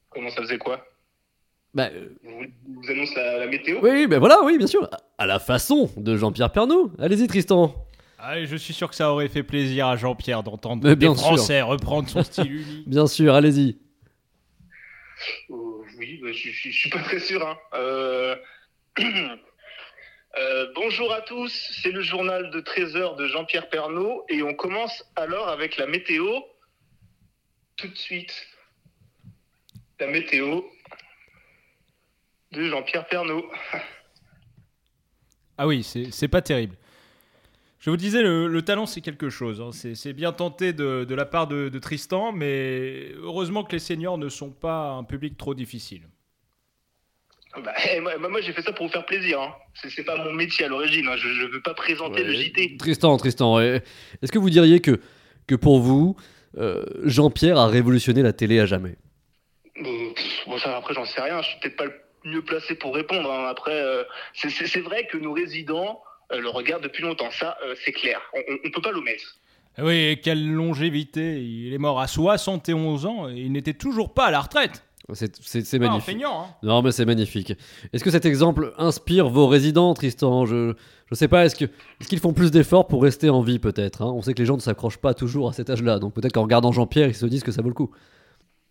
Comment 0.09 0.29
ça 0.29 0.41
faisait 0.41 0.57
quoi? 0.57 0.85
Bah, 1.73 1.89
euh, 1.91 2.09
vous, 2.23 2.45
vous 2.81 2.91
annonce 2.91 3.13
la, 3.15 3.39
la 3.39 3.47
météo? 3.47 3.79
Oui, 3.81 4.07
ben 4.07 4.19
voilà, 4.19 4.41
oui, 4.43 4.57
bien 4.57 4.67
sûr, 4.67 4.83
à- 4.91 4.97
à 5.23 5.25
la 5.25 5.39
façon 5.39 5.89
de 5.97 6.15
Jean-Pierre 6.15 6.51
Pernaud. 6.51 6.91
Allez-y 6.99 7.27
Tristan. 7.27 7.73
Allez, 8.17 8.45
je 8.45 8.55
suis 8.55 8.73
sûr 8.73 8.89
que 8.89 8.95
ça 8.95 9.11
aurait 9.11 9.27
fait 9.27 9.43
plaisir 9.43 9.87
à 9.87 9.97
Jean-Pierre 9.97 10.43
d'entendre 10.43 10.93
des 10.93 11.05
sûr. 11.05 11.17
Français 11.17 11.61
reprendre 11.61 12.09
son 12.09 12.23
style 12.23 12.51
unique. 12.51 12.87
Bien 12.87 13.07
sûr, 13.07 13.33
allez-y. 13.33 13.77
Euh, 15.49 15.55
oui, 15.97 16.19
bah, 16.21 16.31
je, 16.31 16.49
suis 16.49 16.89
pas 16.89 17.03
très 17.03 17.19
sûr. 17.19 17.45
Hein. 17.45 17.57
Euh, 17.73 18.35
euh, 18.99 20.67
bonjour 20.75 21.13
à 21.13 21.21
tous, 21.21 21.51
c'est 21.81 21.91
le 21.91 22.01
journal 22.01 22.51
de 22.51 22.59
13 22.61 22.95
heures 22.95 23.15
de 23.15 23.27
Jean-Pierre 23.27 23.69
Pernaud 23.69 24.25
et 24.29 24.41
on 24.43 24.53
commence 24.53 25.03
alors 25.15 25.49
avec 25.49 25.77
la 25.77 25.87
météo. 25.87 26.25
Tout 27.75 27.89
de 27.89 27.97
suite, 27.97 28.47
la 29.99 30.07
météo 30.07 30.61
de 32.53 32.63
Jean-Pierre 32.69 33.05
Pernaud. 33.07 33.51
Ah 35.57 35.67
oui, 35.67 35.83
c'est 35.83 36.11
c'est 36.11 36.29
pas 36.29 36.41
terrible. 36.41 36.77
Je 37.85 37.91
vous 37.91 37.97
disais, 37.97 38.23
le, 38.23 38.47
le 38.47 38.61
talent, 38.63 38.87
c'est 38.87 39.01
quelque 39.01 39.29
chose. 39.29 39.61
hein. 39.61 39.69
C'est 39.71 40.13
bien 40.13 40.31
tenté 40.33 40.73
de, 40.73 41.03
de 41.03 41.13
la 41.13 41.25
part 41.25 41.45
de, 41.45 41.69
de 41.69 41.77
Tristan, 41.77 42.31
mais 42.31 43.11
heureusement 43.21 43.63
que 43.63 43.73
les 43.73 43.79
seniors 43.79 44.17
ne 44.17 44.27
sont 44.27 44.49
pas 44.49 44.87
un 44.89 45.03
public 45.03 45.37
trop 45.37 45.53
difficile. 45.53 46.01
Bah, 47.63 47.71
eh, 47.93 47.99
moi, 47.99 48.17
moi, 48.17 48.41
j'ai 48.41 48.53
fait 48.53 48.63
ça 48.63 48.73
pour 48.73 48.87
vous 48.87 48.91
faire 48.91 49.05
plaisir. 49.05 49.39
Hein. 49.39 49.53
C'est 49.75 50.03
pas 50.03 50.17
mon 50.17 50.33
métier 50.33 50.65
à 50.65 50.67
l'origine. 50.67 51.07
hein. 51.07 51.15
Je, 51.15 51.29
je 51.31 51.45
veux 51.45 51.61
pas 51.61 51.75
présenter 51.75 52.23
le. 52.23 52.33
JT. 52.33 52.77
Tristan, 52.77 53.15
Tristan, 53.17 53.59
est-ce 53.59 54.31
que 54.31 54.39
vous 54.39 54.49
diriez 54.49 54.79
que, 54.79 54.99
que 55.45 55.53
pour 55.53 55.79
vous, 55.79 56.15
euh, 56.57 56.83
Jean-Pierre 57.03 57.59
a 57.59 57.67
révolutionné 57.67 58.23
la 58.23 58.33
télé 58.33 58.59
à 58.59 58.65
jamais? 58.65 58.95
Euh, 59.77 59.83
pff, 60.15 60.47
bon, 60.47 60.57
ça, 60.57 60.75
après, 60.75 60.95
j'en 60.95 61.05
sais 61.05 61.21
rien. 61.21 61.39
Je 61.43 61.49
suis 61.49 61.59
peut-être 61.59 61.77
pas 61.77 61.85
le 61.85 61.93
mieux 62.31 62.41
placé 62.41 62.73
pour 62.73 62.95
répondre. 62.95 63.31
hein. 63.31 63.45
Après, 63.47 63.79
euh, 63.79 64.03
c'est- 64.33 64.81
vrai 64.81 65.05
que 65.05 65.17
nos 65.19 65.33
résidents 65.33 66.01
le 66.31 66.49
regardent 66.49 66.83
depuis 66.83 67.03
longtemps. 67.03 67.31
Ça, 67.31 67.57
euh, 67.65 67.75
c'est 67.83 67.91
clair. 67.91 68.19
On, 68.33 68.39
on 68.65 68.71
peut 68.71 68.81
pas 68.81 68.91
l'omettre. 68.91 69.23
Oui, 69.77 69.95
et 70.11 70.19
quelle 70.21 70.45
longévité 70.53 71.41
Il 71.41 71.73
est 71.73 71.77
mort 71.77 71.99
à 71.99 72.07
71 72.07 73.05
ans 73.05 73.29
et 73.29 73.33
il 73.35 73.51
n'était 73.51 73.73
toujours 73.73 74.13
pas 74.13 74.25
à 74.27 74.31
la 74.31 74.39
retraite. 74.41 74.83
C'est 75.13 75.31
Ah, 75.35 75.75
un 75.75 75.79
magnifique. 75.79 76.05
feignant, 76.05 76.41
hein. 76.45 76.55
Non, 76.63 76.81
mais 76.81 76.91
c'est 76.91 77.05
magnifique. 77.05 77.53
Est-ce 77.93 78.03
que 78.03 78.09
cet 78.09 78.25
exemple 78.25 78.73
inspire 78.79 79.29
vos 79.29 79.45
résidents, 79.47 79.93
Tristan? 79.93 80.45
Je 80.45 80.73
je 81.11 81.13
sais 81.13 81.27
pas, 81.27 81.45
est-ce 81.45 81.55
que- 81.55 81.65
est-ce 81.65 82.07
qu'ils 82.07 82.19
font 82.19 82.33
plus 82.33 82.49
d'efforts 82.49 82.87
pour 82.87 83.03
rester 83.03 83.29
en 83.29 83.41
vie, 83.43 83.59
peut-être 83.59 84.01
hein? 84.01 84.11
On 84.15 84.23
sait 84.23 84.33
que 84.33 84.39
les 84.39 84.47
gens 84.47 84.55
ne 84.55 84.61
s'accrochent 84.61 84.97
pas 84.97 85.13
toujours 85.13 85.49
à 85.49 85.53
cet 85.53 85.69
âge-là, 85.69 85.99
donc 85.99 86.15
peut-être 86.15 86.33
qu'en 86.33 86.41
regardant 86.41 86.71
Jean-Pierre, 86.71 87.09
ils 87.09 87.13
se 87.13 87.27
disent 87.27 87.43
que 87.43 87.51
ça 87.51 87.61
vaut 87.61 87.67
le 87.67 87.75
coup. 87.75 87.91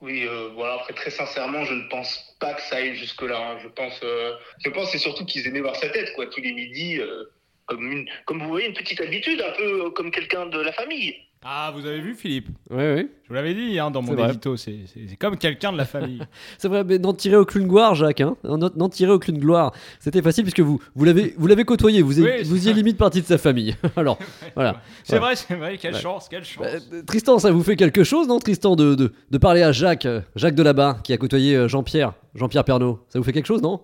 Oui, 0.00 0.24
euh, 0.26 0.48
voilà. 0.56 0.74
Après, 0.74 0.92
très 0.94 1.10
sincèrement, 1.10 1.64
je 1.64 1.74
ne 1.74 1.88
pense 1.88 2.34
pas 2.40 2.52
que 2.54 2.62
ça 2.62 2.76
aille 2.76 2.96
jusque-là. 2.96 3.38
hein. 3.52 3.58
Je 3.62 3.68
pense, 3.68 4.00
euh, 4.02 4.32
je 4.64 4.70
pense, 4.70 4.90
c'est 4.90 4.98
surtout 4.98 5.24
qu'ils 5.24 5.46
aimaient 5.46 5.60
voir 5.60 5.76
sa 5.76 5.88
tête, 5.90 6.12
quoi, 6.16 6.26
tous 6.26 6.40
les 6.40 6.52
midis, 6.52 6.98
euh, 6.98 7.30
comme 7.66 7.90
une, 7.90 8.04
comme 8.26 8.40
vous 8.42 8.48
voyez, 8.48 8.68
une 8.68 8.74
petite 8.74 9.00
habitude, 9.00 9.40
un 9.40 9.56
peu 9.56 9.90
comme 9.90 10.10
quelqu'un 10.10 10.46
de 10.46 10.58
la 10.60 10.72
famille. 10.72 11.14
Ah, 11.46 11.70
vous 11.76 11.84
avez 11.84 12.00
vu, 12.00 12.14
Philippe? 12.14 12.48
Oui, 12.70 12.82
oui. 12.94 13.08
Je 13.24 13.28
vous 13.28 13.34
l'avais 13.34 13.52
dit 13.52 13.78
hein, 13.78 13.90
dans 13.90 14.00
mon 14.00 14.16
édito, 14.16 14.56
c'est 14.56 14.78
comme 15.20 15.36
quelqu'un 15.36 15.72
de 15.72 15.76
la 15.76 15.84
famille. 15.84 16.22
C'est 16.58 16.68
vrai, 16.68 16.84
mais 16.84 16.98
n'en 16.98 17.12
tirez 17.12 17.36
aucune 17.36 17.68
gloire, 17.68 17.94
Jacques. 17.94 18.22
Hein 18.22 18.38
n'en, 18.44 18.88
tirez 18.88 19.12
aucune 19.12 19.38
gloire. 19.38 19.72
C'était 20.00 20.22
facile 20.22 20.44
puisque 20.44 20.60
vous, 20.60 20.80
vous, 20.94 21.04
l'avez, 21.04 21.34
vous 21.36 21.46
l'avez 21.46 21.64
côtoyé, 21.64 22.00
vous, 22.00 22.18
Oui, 22.22 22.42
vous 22.44 22.66
y 22.66 22.70
êtes 22.70 22.76
limite 22.76 22.96
partie 22.96 23.20
de 23.20 23.26
sa 23.26 23.36
famille. 23.36 23.76
Alors, 23.96 24.18
voilà. 24.54 24.80
c'est 25.02 25.16
Ouais. 25.16 25.18
vrai, 25.18 25.36
c'est 25.36 25.54
vrai, 25.54 25.76
quelle 25.76 25.92
Ouais. 25.92 26.00
chance, 26.00 26.30
quelle 26.30 26.46
chance. 26.46 26.64
Bah, 26.90 26.96
Tristan, 27.06 27.38
ça 27.38 27.50
vous 27.50 27.62
fait 27.62 27.76
quelque 27.76 28.04
chose, 28.04 28.26
non, 28.26 28.38
Tristan, 28.38 28.74
de, 28.74 28.94
de, 28.94 29.12
de 29.30 29.38
parler 29.38 29.62
à 29.62 29.70
Jacques, 29.72 30.06
euh, 30.06 30.22
Jacques 30.36 30.54
Delabarre, 30.54 31.02
qui 31.02 31.12
a 31.12 31.18
côtoyé 31.18 31.56
euh, 31.56 31.68
Jean-Pierre, 31.68 32.14
Jean-Pierre 32.34 32.64
Pernaud? 32.64 33.00
Ça 33.10 33.18
vous 33.18 33.24
fait 33.24 33.32
quelque 33.34 33.44
chose, 33.48 33.60
non? 33.60 33.82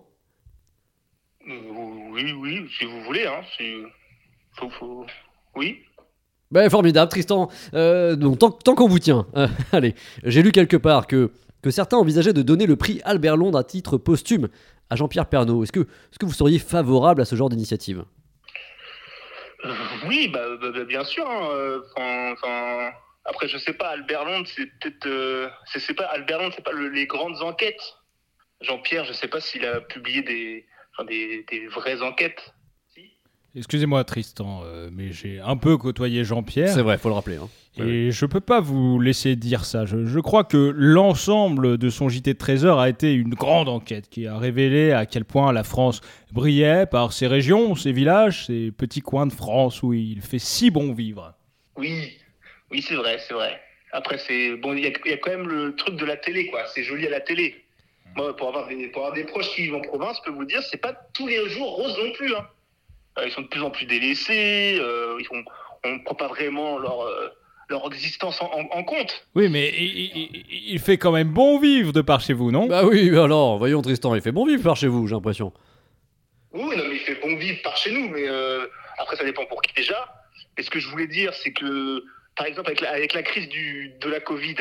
Oui, 2.25 2.33
oui, 2.33 2.71
si 2.79 2.85
vous 2.85 3.03
voulez. 3.03 3.27
Hein, 3.27 3.41
c'est- 3.57 3.83
faut, 4.57 4.71
faut... 4.71 5.07
Oui. 5.57 5.81
Ben 6.51 6.69
formidable, 6.69 7.11
Tristan. 7.11 7.49
Euh, 7.75 8.17
donc 8.17 8.39
tant, 8.41 8.51
tant 8.51 8.75
qu'on 8.75 8.89
vous 8.89 8.99
tient, 8.99 9.27
euh, 9.37 9.47
allez, 9.73 9.95
j'ai 10.25 10.43
lu 10.43 10.51
quelque 10.53 10.77
part 10.77 11.07
que, 11.07 11.31
que 11.63 11.71
certains 11.71 11.97
envisageaient 11.97 12.33
de 12.33 12.43
donner 12.43 12.67
le 12.67 12.75
prix 12.77 13.01
Albert 13.05 13.37
Londres 13.37 13.59
à 13.59 13.65
titre 13.65 13.97
posthume 13.99 14.49
à 14.91 14.97
Jean-Pierre 14.97 15.27
Pernaud. 15.27 15.63
Est-ce 15.63 15.71
que, 15.73 15.81
est-ce 15.81 16.19
que 16.19 16.27
vous 16.27 16.33
seriez 16.33 16.59
favorable 16.59 17.23
à 17.23 17.25
ce 17.25 17.37
genre 17.37 17.49
d'initiative? 17.51 18.05
Euh, 19.65 19.73
oui, 20.07 20.29
bah, 20.29 20.41
bah, 20.61 20.71
bah, 20.75 20.85
bien 20.85 21.05
sûr. 21.05 21.29
hein, 21.29 21.49
euh, 21.53 21.81
enfin, 21.97 22.33
enfin, 22.33 22.91
après, 23.27 23.47
je 23.47 23.59
sais 23.59 23.75
pas, 23.75 23.89
Albert 23.91 24.25
Londres, 24.25 24.49
c'est 24.55 24.67
peut-être. 24.81 25.51
c'est 25.77 25.95
pas 25.95 26.07
Albert 26.07 26.39
Londres, 26.41 26.55
c'est 26.57 26.65
pas 26.65 26.73
le- 26.73 26.89
les 26.89 27.07
grandes 27.07 27.41
enquêtes. 27.43 27.95
Jean-Pierre, 28.63 29.05
je 29.05 29.13
sais 29.13 29.29
pas 29.29 29.41
s'il 29.41 29.65
a 29.65 29.81
publié 29.81 30.23
des, 30.23 30.67
enfin, 31.01 31.05
des, 31.09 31.45
des 31.51 31.67
vraies 31.69 32.03
enquêtes. 32.03 32.53
Excusez-moi, 33.57 34.05
Tristan, 34.05 34.63
euh, 34.65 34.91
mais 34.93 35.11
j'ai 35.11 35.41
un 35.41 35.57
peu 35.57 35.77
côtoyé 35.77 36.23
Jean-Pierre. 36.23 36.69
C'est 36.69 36.83
vrai, 36.83 36.99
faut 36.99 37.09
le 37.09 37.17
rappeler. 37.17 37.37
hein. 37.37 37.49
Et 37.85 38.13
je 38.13 38.25
peux 38.27 38.39
pas 38.41 38.61
vous 38.61 39.01
laisser 39.01 39.35
dire 39.35 39.65
ça. 39.65 39.87
Je, 39.87 40.07
je 40.07 40.21
crois 40.21 40.45
que 40.45 40.73
l'ensemble 40.77 41.77
de 41.77 41.91
son 41.91 42.09
JT 42.09 42.35
de 42.35 42.39
13 42.39 42.65
heures 42.65 42.79
a 42.79 42.89
été 42.89 43.13
une 43.13 43.31
grande 43.35 43.69
enquête 43.69 44.09
qui 44.09 44.29
a 44.29 44.39
révélé 44.39 44.93
à 44.93 45.05
quel 45.05 45.25
point 45.25 45.53
la 45.53 45.65
France 45.65 46.01
brillait 46.31 46.87
par 46.87 47.13
ses 47.13 47.27
régions, 47.27 47.75
ses 47.75 47.91
villages, 47.91 48.47
ses 48.47 48.71
petits 48.71 49.01
coins 49.01 49.27
de 49.27 49.33
France 49.33 49.83
où 49.83 49.95
il 49.95 50.21
fait 50.21 50.39
si 50.39 50.71
bon 50.71 50.93
vivre. 50.93 51.35
Oui, 51.77 52.13
oui, 52.71 52.83
c'est 52.83 52.95
vrai, 52.95 53.19
c'est 53.27 53.35
vrai. 53.35 53.61
Après, 53.91 54.19
c'est 54.19 54.55
bon, 54.59 54.75
il 54.75 54.79
y, 54.81 54.83
y 54.83 55.13
a 55.13 55.17
quand 55.17 55.31
même 55.31 55.49
le 55.49 55.75
truc 55.75 55.97
de 55.97 56.05
la 56.05 56.17
télé, 56.17 56.47
quoi. 56.47 56.61
C'est 56.73 56.85
joli 56.85 57.05
à 57.09 57.11
la 57.11 57.21
télé. 57.21 57.57
Moi, 58.17 58.35
pour 58.37 58.49
avoir 58.49 58.67
des, 58.69 58.89
pour 58.89 59.03
avoir 59.03 59.15
des 59.15 59.25
proches 59.25 59.51
qui 59.55 59.63
vivent 59.63 59.77
en 59.77 59.81
province, 59.81 60.19
je 60.25 60.31
peux 60.31 60.37
vous 60.37 60.45
dire, 60.45 60.63
c'est 60.63 60.81
pas 60.81 60.93
tous 61.15 61.27
les 61.27 61.49
jours 61.49 61.77
rose 61.77 61.97
non 62.03 62.13
plus. 62.13 62.35
Hein. 62.35 62.47
Euh, 63.19 63.27
ils 63.27 63.33
sont 63.33 63.43
de 63.43 63.47
plus 63.49 63.63
en 63.63 63.71
plus 63.71 63.87
délaissés. 63.87 64.79
euh, 64.81 65.17
ils 65.21 65.27
sont, 65.27 65.43
on 65.85 65.93
ne 65.95 65.99
prend 66.05 66.15
pas 66.15 66.29
vraiment 66.29 66.79
leur, 66.79 67.01
euh, 67.03 67.29
leur 67.69 67.87
existence 67.87 68.41
en, 68.43 68.47
en- 68.53 68.69
en 68.79 68.85
compte. 68.85 69.27
Oui, 69.35 69.49
mais 69.49 69.73
il, 69.77 70.17
il- 70.17 70.47
il 70.73 70.79
fait 70.81 70.99
quand 70.99 71.13
même 71.13 71.29
bon 71.29 71.59
vivre 71.61 71.93
de 71.93 72.01
par 72.01 72.21
chez 72.21 72.33
vous, 72.33 72.51
non? 72.51 72.67
Bah 72.67 72.85
oui, 72.85 73.09
alors, 73.17 73.59
voyons 73.59 73.81
Tristan, 73.83 74.15
il 74.15 74.23
fait 74.23 74.33
bon 74.33 74.45
vivre 74.47 74.63
par 74.63 74.77
chez 74.77 74.89
vous, 74.89 75.07
j'ai 75.07 75.15
l'impression. 75.15 75.53
Oui, 76.53 76.77
non, 76.77 76.85
mais 76.89 76.95
il 76.97 77.01
fait 77.01 77.15
bon 77.23 77.37
vivre 77.37 77.63
par 77.63 77.77
chez 77.77 77.93
nous, 77.93 78.09
mais 78.09 78.29
euh, 78.29 78.67
après, 78.99 79.17
ça 79.17 79.25
dépend 79.25 79.47
pour 79.47 79.63
qui 79.63 79.73
déjà. 79.75 80.13
Et 80.59 80.63
ce 80.63 80.71
que 80.71 80.81
je 80.81 80.89
voulais 80.89 81.07
dire, 81.07 81.33
c'est 81.35 81.53
que, 81.53 82.05
par 82.37 82.47
exemple, 82.47 82.69
avec 82.69 82.81
la, 82.81 82.91
avec 82.91 83.15
la 83.15 83.23
crise 83.23 83.49
du, 83.49 83.93
de 84.01 84.09
la 84.09 84.19
Covid, 84.21 84.57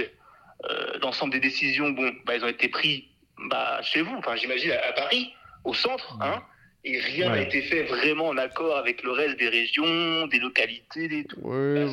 euh, 0.69 0.97
l'ensemble 1.01 1.33
des 1.33 1.39
décisions, 1.39 1.89
bon, 1.89 2.11
bah, 2.25 2.33
elles 2.35 2.43
ont 2.43 2.47
été 2.49 2.67
prises 2.69 3.01
bah, 3.49 3.79
chez 3.83 4.01
vous, 4.01 4.15
enfin, 4.17 4.35
j'imagine 4.35 4.71
à, 4.71 4.89
à 4.89 4.93
Paris, 4.93 5.29
au 5.63 5.73
centre, 5.73 6.17
hein, 6.21 6.41
et 6.85 6.99
rien 6.99 7.27
n'a 7.29 7.33
Ouais. 7.35 7.43
été 7.43 7.61
fait 7.61 7.83
vraiment 7.83 8.27
en 8.29 8.37
accord 8.37 8.77
avec 8.77 9.03
le 9.03 9.11
reste 9.11 9.37
des 9.37 9.49
régions, 9.49 10.27
des 10.27 10.39
localités, 10.39 11.07
des 11.07 11.23
tout. 11.25 11.37
Oui, 11.43 11.85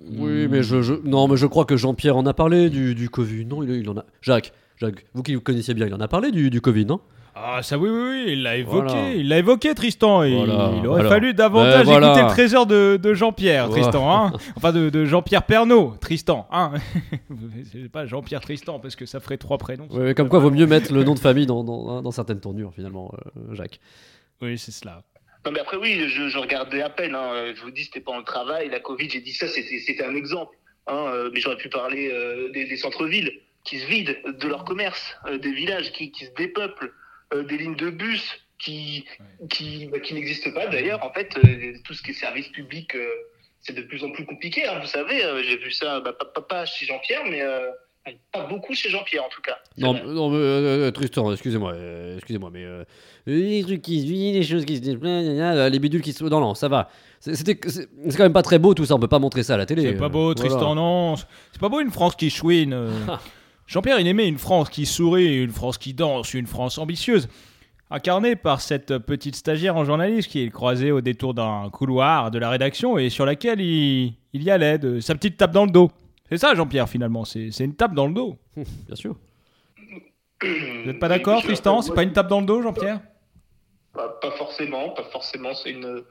oui 0.00 0.48
mais 0.48 0.62
je, 0.62 0.82
je- 0.82 0.94
non, 1.04 1.28
mais 1.28 1.36
je 1.36 1.46
crois 1.46 1.64
que 1.64 1.76
Jean-Pierre 1.76 2.16
en 2.16 2.26
a 2.26 2.34
parlé 2.34 2.70
du, 2.70 2.94
du 2.94 3.08
Covid. 3.10 3.44
Non, 3.44 3.62
il, 3.62 3.70
il 3.70 3.88
en 3.90 3.96
a. 3.98 4.04
Jacques, 4.22 4.52
Jacques, 4.78 5.04
vous 5.14 5.22
qui 5.22 5.34
vous 5.34 5.40
connaissiez 5.42 5.74
bien, 5.74 5.86
il 5.86 5.94
en 5.94 6.00
a 6.00 6.08
parlé 6.08 6.30
du, 6.30 6.48
du 6.50 6.60
Covid, 6.60 6.86
non? 6.86 7.00
Ah, 7.42 7.62
ça 7.62 7.78
oui, 7.78 7.88
oui, 7.88 7.98
oui, 8.10 8.24
il 8.32 8.42
l'a 8.42 8.56
évoqué. 8.56 8.88
Voilà. 8.92 9.12
Il 9.14 9.28
l'a 9.28 9.38
évoqué, 9.38 9.74
Tristan. 9.74 10.22
Et 10.22 10.34
Voilà, 10.36 10.72
il 10.76 10.86
aurait 10.86 11.02
voilà. 11.02 11.08
fallu 11.08 11.32
davantage 11.34 11.86
Ben, 11.86 11.92
voilà. 11.92 12.08
écouter 12.08 12.22
le 12.24 12.28
trésor 12.30 12.66
de, 12.66 12.98
de 13.02 13.14
Jean-Pierre, 13.14 13.68
Voilà. 13.68 13.82
Tristan. 13.82 14.10
Hein 14.26 14.32
enfin, 14.56 14.72
de, 14.72 14.90
de 14.90 15.04
Jean-Pierre 15.04 15.44
Pernaud, 15.44 15.94
Tristan. 16.00 16.46
Hein 16.52 16.72
C'est 17.72 17.90
pas 17.90 18.06
Jean-Pierre 18.06 18.40
Tristan, 18.40 18.78
parce 18.78 18.96
que 18.96 19.06
ça 19.06 19.20
ferait 19.20 19.38
trois 19.38 19.58
prénoms. 19.58 19.88
Ouais, 19.90 20.00
ouais, 20.06 20.14
Comme 20.14 20.28
quoi, 20.28 20.38
vaut 20.38 20.50
mieux 20.50 20.66
mettre 20.66 20.92
le 20.92 21.04
nom 21.04 21.14
de 21.14 21.18
famille 21.20 21.46
dans, 21.46 21.64
dans, 21.64 22.02
dans 22.02 22.10
certaines 22.10 22.40
tournures, 22.40 22.72
finalement, 22.74 23.12
euh, 23.36 23.54
Jacques. 23.54 23.80
Oui, 24.42 24.58
c'est 24.58 24.72
cela. 24.72 25.02
Non, 25.46 25.52
mais 25.52 25.60
après, 25.60 25.76
oui, 25.78 26.08
je, 26.08 26.28
je 26.28 26.38
regardais 26.38 26.82
à 26.82 26.90
peine. 26.90 27.14
hein. 27.14 27.52
Je 27.56 27.62
vous 27.62 27.70
dis, 27.70 27.84
c'était 27.84 28.00
pas 28.00 28.16
le 28.18 28.24
travail. 28.24 28.68
La 28.68 28.80
Covid, 28.80 29.08
j'ai 29.08 29.20
dit 29.20 29.32
ça, 29.32 29.48
c'était 29.48 29.78
c'était 29.78 30.04
un 30.04 30.14
exemple. 30.14 30.54
hein. 30.86 31.04
Euh, 31.14 31.30
Mais 31.32 31.40
j'aurais 31.40 31.56
pu 31.56 31.68
parler 31.70 32.10
euh, 32.12 32.50
des, 32.52 32.66
des 32.66 32.76
centres-villes 32.76 33.32
qui 33.64 33.78
se 33.78 33.86
vident 33.86 34.12
de 34.26 34.48
leur 34.48 34.64
commerce, 34.64 35.14
euh, 35.26 35.38
des 35.38 35.52
villages 35.52 35.92
qui, 35.92 36.10
qui 36.10 36.24
se 36.26 36.30
dépeuplent, 36.36 36.92
euh, 37.34 37.42
des 37.44 37.58
lignes 37.58 37.76
de 37.76 37.90
bus 37.90 38.22
qui, 38.58 39.04
qui, 39.48 39.86
bah, 39.86 40.00
qui 40.00 40.14
n'existent 40.14 40.50
pas 40.52 40.66
d'ailleurs. 40.66 41.04
En 41.04 41.12
fait, 41.12 41.36
euh, 41.44 41.72
tout 41.84 41.94
ce 41.94 42.02
qui 42.02 42.10
est 42.10 42.14
service 42.14 42.48
public, 42.48 42.94
euh, 42.94 43.06
c'est 43.60 43.74
de 43.74 43.82
plus 43.82 44.04
en 44.04 44.10
plus 44.10 44.24
compliqué. 44.26 44.66
hein. 44.66 44.78
Vous 44.80 44.86
savez, 44.86 45.24
euh, 45.24 45.42
j'ai 45.42 45.56
vu 45.56 45.70
ça, 45.72 46.00
bah, 46.00 46.12
pas, 46.12 46.24
pas- 46.26 46.42
pas 46.42 46.64
chez 46.66 46.86
Jean-Pierre, 46.86 47.22
mais 47.30 47.42
euh, 47.42 47.70
pas 48.32 48.46
beaucoup 48.46 48.74
chez 48.74 48.88
Jean-Pierre 48.90 49.24
en 49.24 49.28
tout 49.28 49.42
cas. 49.42 49.58
Non, 49.78 49.94
euh, 50.34 50.90
Tristan, 50.90 51.30
excusez-moi, 51.32 51.72
euh, 51.74 52.16
excusez-moi, 52.16 52.50
mais 52.52 52.64
euh, 52.64 52.84
les 53.26 53.62
trucs 53.62 53.82
qui 53.82 54.00
se 54.00 54.06
vident, 54.06 54.38
les 54.38 54.42
choses 54.42 54.64
qui 54.64 54.76
se 54.76 54.80
gna, 54.82 55.68
les 55.68 55.78
bidules 55.78 56.00
qui 56.02 56.12
se. 56.12 56.24
Non, 56.24 56.40
non, 56.40 56.54
ça 56.54 56.68
va. 56.68 56.90
C'est- 57.20 57.34
C'était, 57.34 57.58
c'est 57.68 57.88
c'est 58.08 58.16
quand 58.16 58.22
même 58.24 58.32
pas 58.32 58.42
très 58.42 58.58
beau 58.58 58.72
tout 58.74 58.84
ça. 58.86 58.94
On 58.94 58.98
peut 58.98 59.08
pas 59.08 59.18
montrer 59.18 59.42
ça 59.42 59.54
à 59.54 59.56
la 59.58 59.66
télé. 59.66 59.82
C'est 59.82 59.92
pas 59.96 60.08
beau, 60.08 60.34
voilà. 60.34 60.34
Tristan, 60.34 60.74
non. 60.74 61.16
C'est 61.16 61.60
pas 61.60 61.68
beau 61.68 61.80
une 61.80 61.90
France 61.90 62.16
qui 62.16 62.30
chouine. 62.30 62.74
Jean-Pierre, 63.70 64.00
il 64.00 64.08
aimait 64.08 64.26
une 64.26 64.38
France 64.38 64.68
qui 64.68 64.84
sourit, 64.84 65.44
une 65.44 65.52
France 65.52 65.78
qui 65.78 65.94
danse, 65.94 66.34
une 66.34 66.48
France 66.48 66.76
ambitieuse. 66.76 67.28
Incarnée 67.88 68.34
par 68.34 68.60
cette 68.60 68.98
petite 68.98 69.36
stagiaire 69.36 69.76
en 69.76 69.84
journalisme 69.84 70.28
qui 70.28 70.42
est 70.42 70.50
croisée 70.50 70.90
au 70.90 71.00
détour 71.00 71.34
d'un 71.34 71.70
couloir 71.70 72.32
de 72.32 72.40
la 72.40 72.50
rédaction 72.50 72.98
et 72.98 73.10
sur 73.10 73.24
laquelle 73.24 73.60
il, 73.60 74.14
il 74.32 74.42
y 74.42 74.50
allait 74.50 74.78
de 74.78 74.98
sa 74.98 75.14
petite 75.14 75.36
tape 75.36 75.52
dans 75.52 75.66
le 75.66 75.70
dos. 75.70 75.88
C'est 76.28 76.38
ça, 76.38 76.52
Jean-Pierre, 76.56 76.88
finalement. 76.88 77.24
C'est 77.24 77.52
c'est 77.52 77.64
une 77.64 77.76
tape 77.76 77.94
dans 77.94 78.08
le 78.08 78.12
dos. 78.12 78.36
Bien 78.56 78.96
sûr. 78.96 79.14
Vous 80.42 80.86
n'êtes 80.86 80.98
pas 80.98 81.08
d'accord, 81.08 81.40
Tristan? 81.40 81.80
C'est 81.80 81.94
pas 81.94 82.02
une 82.02 82.12
tape 82.12 82.28
dans 82.28 82.40
le 82.40 82.46
dos, 82.46 82.62
Jean-Pierre? 82.62 83.00
Pas, 83.94 84.08
pas 84.20 84.32
forcément, 84.32 84.88
pas 84.90 85.04
forcément. 85.12 85.54
C'est 85.54 85.70
une 85.70 86.02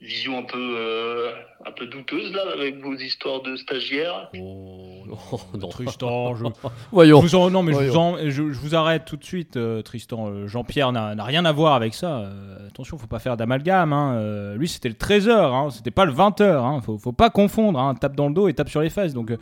vision 0.00 0.38
un 0.38 0.42
peu, 0.42 0.74
euh, 0.76 1.32
un 1.64 1.72
peu 1.72 1.86
douteuse 1.86 2.32
là, 2.32 2.42
avec 2.52 2.76
vos 2.80 2.94
histoires 2.94 3.40
de 3.40 3.56
stagiaires. 3.56 4.30
Oh, 4.38 4.75
non. 5.58 5.68
Tristan, 5.68 6.34
je, 6.34 6.44
Voyons. 6.92 7.20
Je 7.22 7.26
vous 7.26 7.34
en- 7.34 7.50
non, 7.50 7.62
mais 7.62 7.72
je 7.72 7.78
vous, 7.78 7.84
Voyons. 7.84 8.00
en- 8.14 8.16
je, 8.18 8.30
je 8.30 8.60
vous 8.60 8.74
arrête 8.74 9.04
tout 9.04 9.16
de 9.16 9.24
suite, 9.24 9.56
euh, 9.56 9.82
Tristan. 9.82 10.28
Euh, 10.28 10.46
Jean-Pierre 10.46 10.92
n'a 10.92 11.14
rien 11.24 11.44
à 11.44 11.52
voir 11.52 11.74
avec 11.74 11.94
ça. 11.94 12.18
Euh, 12.18 12.68
attention, 12.68 12.98
faut 12.98 13.06
pas 13.06 13.18
faire 13.18 13.36
d'amalgame. 13.36 13.92
hein. 13.92 14.14
Euh, 14.14 14.56
lui, 14.56 14.68
c'était 14.68 14.88
le 14.88 14.94
13h, 14.94 15.30
hein. 15.30 15.68
c'était 15.70 15.90
pas 15.90 16.04
le 16.04 16.12
20h. 16.12 16.42
Hein. 16.44 16.80
Faut, 16.80 16.98
faut 16.98 17.12
pas 17.12 17.30
confondre. 17.30 17.78
Hein. 17.78 17.94
Tape 17.94 18.16
dans 18.16 18.28
le 18.28 18.34
dos 18.34 18.48
et 18.48 18.54
tape 18.54 18.68
sur 18.68 18.80
les 18.80 18.90
fesses. 18.90 19.14
Donc, 19.14 19.30
euh, 19.30 19.36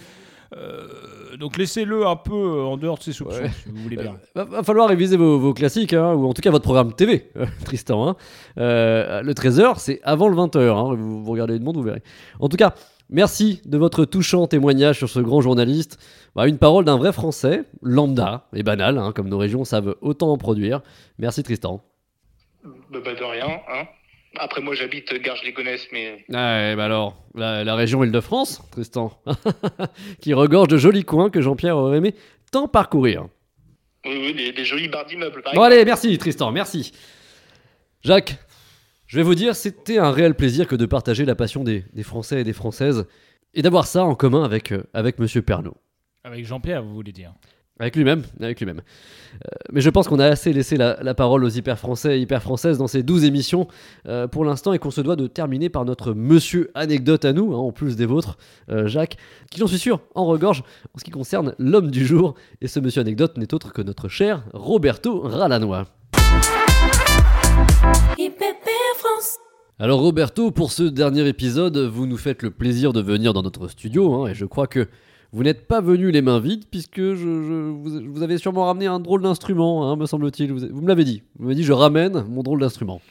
Euh, 0.57 1.37
donc 1.37 1.57
laissez-le 1.57 2.07
un 2.07 2.15
peu 2.15 2.63
en 2.63 2.77
dehors 2.77 2.97
de 2.99 3.03
ses 3.03 3.13
soupçons, 3.13 3.41
Ouais. 3.43 3.51
si 3.65 3.71
vous 3.71 3.83
voulez 3.83 3.97
bien. 3.97 4.15
Va, 4.37 4.45
va 4.45 4.63
falloir 4.63 4.89
réviser 4.89 5.17
vos, 5.17 5.37
vos 5.37 5.53
classiques, 5.53 5.93
hein, 5.95 6.13
ou 6.15 6.29
en 6.29 6.33
tout 6.33 6.43
cas 6.43 6.53
votre 6.53 6.63
programme 6.63 6.93
TV, 6.93 7.29
euh, 7.37 7.47
Tristan. 7.65 8.09
hein. 8.11 8.17
Euh, 8.59 9.21
le 9.23 9.33
13h, 9.35 9.79
c'est 9.79 10.01
avant 10.05 10.29
le 10.29 10.37
20h. 10.37 10.95
vous, 10.97 11.25
vous 11.25 11.31
regardez 11.33 11.59
le 11.59 11.65
monde, 11.65 11.77
vous 11.77 11.83
verrez. 11.83 12.03
En 12.39 12.49
tout 12.49 12.57
cas, 12.57 12.75
merci 13.11 13.61
de 13.65 13.79
votre 13.79 14.05
touchant 14.05 14.47
témoignage 14.47 14.99
sur 14.99 15.09
ce 15.09 15.21
grand 15.21 15.41
journaliste. 15.41 15.99
Bah, 16.35 16.47
une 16.49 16.59
parole 16.59 16.85
d'un 16.85 16.97
vrai 16.97 17.13
Français, 17.13 17.65
lambda 17.83 18.47
et 18.55 18.63
banal, 18.63 18.99
hein, 18.99 19.13
comme 19.15 19.29
nos 19.29 19.39
régions 19.39 19.65
savent 19.65 19.95
autant 20.01 20.31
en 20.33 20.39
produire. 20.39 20.81
Merci 21.19 21.43
Tristan. 21.43 21.83
Bah, 22.65 22.71
bah, 23.05 23.15
de 23.15 23.25
rien, 23.25 23.61
hein. 23.71 23.87
Après, 24.37 24.61
moi, 24.61 24.75
j'habite 24.75 25.15
Garges-les-Gonesse, 25.15 25.87
mais 25.93 26.25
Ouais, 26.29 26.75
bah 26.75 26.87
alors, 26.87 27.15
la, 27.37 27.63
la 27.63 27.77
région 27.77 28.03
Île-de-France, 28.03 28.63
Tristan, 28.73 29.13
qui 30.21 30.35
regorge 30.35 30.67
de 30.67 30.77
jolis 30.77 31.05
coins 31.05 31.31
que 31.31 31.41
Jean-Pierre 31.41 31.77
aurait 31.77 31.99
aimé 31.99 32.17
tant 32.51 32.67
parcourir. 32.67 33.27
oui, 34.05 34.13
oui, 34.27 34.35
des, 34.35 34.51
des 34.53 34.65
jolis 34.65 34.89
barres 34.89 35.07
d'immeubles, 35.07 35.41
Bon 35.45 35.51
exemple. 35.51 35.67
allez, 35.73 35.85
merci 35.85 36.19
Tristan, 36.19 36.51
merci. 36.51 36.91
Jacques, 38.03 38.37
je 39.07 39.17
vais 39.17 39.23
vous 39.23 39.35
dire, 39.35 39.55
c'était 39.55 39.99
un 39.99 40.11
réel 40.11 40.35
plaisir 40.35 40.67
que 40.67 40.77
de 40.77 40.87
partager 40.87 41.25
la 41.25 41.35
passion 41.35 41.65
des, 41.65 41.85
des 41.93 42.03
Français 42.03 42.41
et 42.41 42.45
des 42.45 42.53
Françaises 42.53 43.07
et 43.53 43.63
d'avoir 43.63 43.87
ça 43.87 44.05
en 44.05 44.15
commun 44.15 44.45
avec, 44.45 44.73
euh, 44.73 44.83
avec 44.95 45.19
Monsieur 45.19 45.43
Pernaud. 45.43 45.77
Avec 46.25 46.47
Jean-Pierre, 46.47 46.83
vous 46.83 46.95
voulez 46.95 47.13
dire? 47.13 47.35
Avec 47.81 47.97
lui-même, 47.97 48.23
avec 48.41 48.61
lui-même. 48.61 48.83
Euh, 49.35 49.49
mais 49.73 49.81
je 49.81 49.91
pense 49.91 50.07
qu'on 50.07 50.21
a 50.21 50.27
assez 50.27 50.53
laissé 50.53 50.77
la, 50.77 50.97
la 51.03 51.13
parole 51.13 51.43
aux 51.43 51.49
hyper 51.49 51.77
français 51.77 52.19
et 52.19 52.21
hyper 52.21 52.41
françaises 52.41 52.79
dans 52.79 52.87
ces 52.87 53.03
12 53.03 53.25
émissions 53.25 53.67
euh, 54.07 54.29
pour 54.29 54.45
l'instant 54.45 54.73
et 54.73 54.79
qu'on 54.79 54.93
se 54.93 55.01
doit 55.01 55.17
de 55.17 55.27
terminer 55.27 55.69
par 55.71 55.85
notre 55.85 56.15
monsieur 56.15 56.71
anecdote 56.75 57.25
à 57.25 57.33
nous, 57.33 57.53
hein, 57.53 57.59
en 57.59 57.73
plus 57.73 57.97
des 57.97 58.07
vôtres, 58.07 58.39
euh, 58.71 58.87
Jacques, 58.87 59.17
qui 59.51 59.59
j'en 59.59 59.67
suis 59.67 59.79
sûr 59.79 60.01
en 60.15 60.25
regorge 60.25 60.63
en 60.95 60.99
ce 60.99 61.05
qui 61.05 61.11
concerne 61.11 61.55
l'homme 61.59 61.91
du 61.91 62.07
jour. 62.07 62.37
Et 62.61 62.69
ce 62.69 62.79
monsieur 62.79 63.01
anecdote 63.01 63.37
n'est 63.39 63.53
autre 63.53 63.73
que 63.73 63.83
notre 63.83 64.09
cher 64.09 64.45
Roberto 64.53 65.21
Ralanois. 65.23 65.87
IPP 68.29 68.69
France. 68.97 69.39
Alors 69.79 70.01
Roberto, 70.01 70.51
pour 70.51 70.73
ce 70.73 70.85
dernier 70.85 71.27
épisode, 71.29 71.77
vous 71.77 72.07
nous 72.07 72.17
faites 72.17 72.43
le 72.43 72.51
plaisir 72.51 72.93
de 72.93 73.01
venir 73.03 73.33
dans 73.35 73.43
notre 73.43 73.69
studio, 73.69 74.15
hein, 74.15 74.29
et 74.31 74.35
je 74.35 74.45
crois 74.47 74.67
que 74.67 74.89
vous 75.33 75.43
n'êtes 75.43 75.67
pas 75.67 75.81
venu 75.81 76.11
les 76.11 76.23
mains 76.23 76.39
vides, 76.41 76.65
puisque 76.71 77.01
je, 77.01 77.15
je- 77.17 77.71
vous, 77.71 78.13
vous 78.13 78.23
avez 78.23 78.39
sûrement 78.39 78.65
ramené 78.67 78.87
un 78.87 79.01
drôle 79.01 79.21
d'instrument, 79.23 79.91
hein, 79.91 79.97
me 79.97 80.07
semble-t-il. 80.07 80.53
Vous, 80.53 80.61
vous 80.71 80.81
me 80.81 80.89
l'avez 80.89 81.05
dit. 81.05 81.23
Vous 81.37 81.45
m'avez 81.45 81.57
dit, 81.57 81.65
je 81.65 81.73
ramène 81.73 82.23
mon 82.29 82.43
drôle 82.43 82.61
d'instrument. 82.61 83.03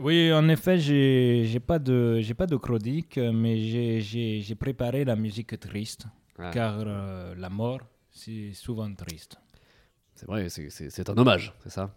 Oui, 0.00 0.32
en 0.32 0.48
effet, 0.48 0.78
j'ai 0.78 1.60
pas 1.60 1.78
de 1.78 2.18
j'ai 2.20 2.34
pas 2.34 2.46
de 2.46 2.56
chronique, 2.56 3.18
mais 3.18 3.58
j'ai- 4.00 4.54
préparé 4.58 5.04
la 5.04 5.14
musique 5.16 5.60
triste, 5.60 6.06
Ah. 6.38 6.50
car 6.52 6.74
euh, 6.86 7.34
la 7.36 7.50
mort 7.50 7.80
c'est 8.10 8.52
souvent 8.54 8.92
triste. 8.94 9.36
C'est 10.14 10.26
vrai, 10.26 10.48
c'est 10.48 11.08
un 11.10 11.16
hommage, 11.18 11.54
c'est 11.62 11.70
ça? 11.70 11.94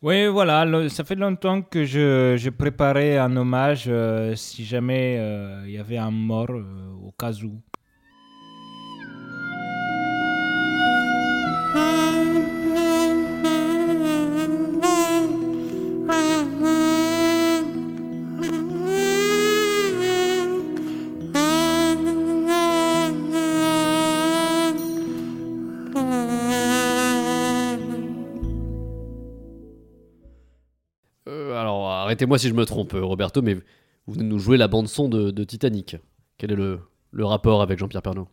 Oui, 0.00 0.28
voilà, 0.28 0.64
le- 0.64 0.88
ça 0.88 1.02
fait 1.04 1.16
longtemps 1.16 1.60
que 1.62 1.84
je, 1.84 2.36
préparais 2.50 3.18
un 3.18 3.36
hommage 3.36 3.84
euh, 3.88 4.36
si 4.36 4.64
jamais 4.64 5.16
euh, 5.18 5.64
il 5.66 5.72
y 5.72 5.78
avait 5.78 5.96
un 5.98 6.10
mort 6.12 6.50
euh, 6.50 6.92
au 7.02 7.10
cas 7.12 7.32
où. 7.42 7.60
Euh, 31.28 31.60
Alors, 31.60 31.88
arrêtez-moi 31.88 32.38
si 32.38 32.48
je 32.48 32.54
me 32.54 32.64
trompe, 32.64 32.94
euh, 32.94 33.04
Roberto, 33.04 33.42
mais 33.42 33.54
vous 33.54 34.14
venez 34.14 34.24
nous 34.24 34.38
jouer 34.38 34.56
la 34.56 34.68
bande-son 34.68 35.08
de, 35.08 35.30
de 35.30 35.44
Titanic. 35.44 35.96
Quel 36.38 36.52
est 36.52 36.56
le, 36.56 36.80
rapport 37.24 37.60
avec 37.60 37.78
Jean-Pierre 37.78 38.02
Pernaud? 38.02 38.28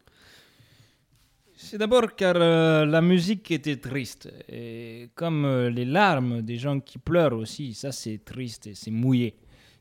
C'est 1.57 1.77
d'abord 1.77 2.15
car 2.15 2.35
euh, 2.37 2.85
la 2.85 3.01
musique 3.01 3.51
était 3.51 3.77
triste. 3.77 4.31
Et 4.49 5.09
comme 5.15 5.67
les 5.67 5.85
larmes 5.85 6.41
des 6.41 6.57
gens 6.57 6.79
qui 6.79 6.97
pleurent 6.97 7.33
aussi, 7.37 7.73
ça 7.73 7.91
c'est 7.91 8.23
triste 8.23 8.67
et 8.67 8.75
c'est 8.75 8.91
mouillé. 8.91 9.35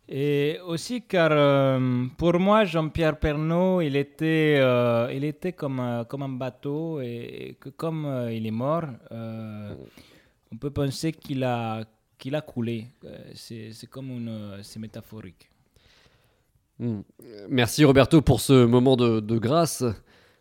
Et 0.08 0.58
aussi 0.66 1.02
car 1.02 1.78
pour 2.16 2.38
moi, 2.38 2.64
Jean-Pierre 2.64 3.18
Pernaud, 3.18 3.80
il 3.80 3.96
était, 3.96 4.60
il 5.14 5.24
était 5.24 5.52
comme, 5.52 6.04
comme 6.08 6.22
un 6.22 6.28
bateau 6.28 7.00
et 7.00 7.56
que 7.60 7.70
comme 7.70 8.28
il 8.30 8.46
est 8.46 8.50
mort, 8.50 8.84
on 9.10 10.56
peut 10.56 10.70
penser 10.70 11.12
qu'il 11.12 11.42
a, 11.42 11.84
qu'il 12.18 12.34
a 12.34 12.40
coulé. 12.40 12.86
Euh, 13.04 13.16
C'est 13.34 13.70
c'est 13.72 13.86
comme 13.88 14.10
une... 14.10 14.28
euh, 14.28 14.62
C'est 14.62 14.78
métaphorique. 14.80 15.50
Hmm. 16.78 17.00
Merci 17.48 17.84
Roberto 17.84 18.20
pour 18.20 18.40
ce 18.40 18.64
moment 18.64 18.96
de, 18.96 19.20
de 19.20 19.38
grâce, 19.38 19.84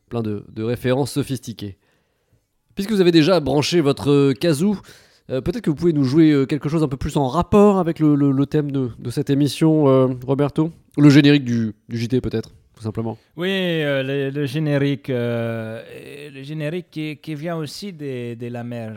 plein 0.09 0.23
de, 0.23 0.43
de 0.51 0.63
références 0.63 1.12
sophistiquées. 1.12 1.77
Puisque 2.75 2.91
vous 2.91 3.01
avez 3.01 3.12
déjà 3.12 3.39
branché 3.39 3.81
votre 3.81 4.33
kazoo, 4.33 4.75
euh, 5.29 5.41
peut-être 5.41 5.62
que 5.62 5.69
vous 5.69 5.75
pouvez 5.75 5.93
nous 5.93 6.03
jouer 6.03 6.45
quelque 6.49 6.69
chose 6.69 6.81
un 6.83 6.88
peu 6.88 6.97
plus 6.97 7.17
en 7.17 7.27
rapport 7.27 7.77
avec 7.77 7.99
le, 7.99 8.15
le- 8.15 8.31
le 8.31 8.45
thème 8.47 8.71
de, 8.71 8.89
de 8.97 9.09
cette 9.12 9.29
émission, 9.29 9.88
euh, 9.88 10.07
Roberto? 10.25 10.71
Le 10.97 11.09
générique 11.12 11.43
du, 11.45 11.73
du 11.88 11.97
JT 11.99 12.19
peut-être, 12.19 12.49
tout 12.75 12.81
simplement. 12.83 13.17
Oui, 13.38 13.49
euh, 13.51 14.01
le, 14.01 14.29
le 14.31 14.45
générique, 14.47 15.12
euh, 15.12 15.83
le 16.33 16.41
générique 16.41 16.88
qui, 16.89 17.17
qui 17.17 17.36
vient 17.36 17.57
aussi 17.57 17.93
de, 17.93 18.33
de 18.33 18.47
la 18.47 18.63
mer, 18.63 18.95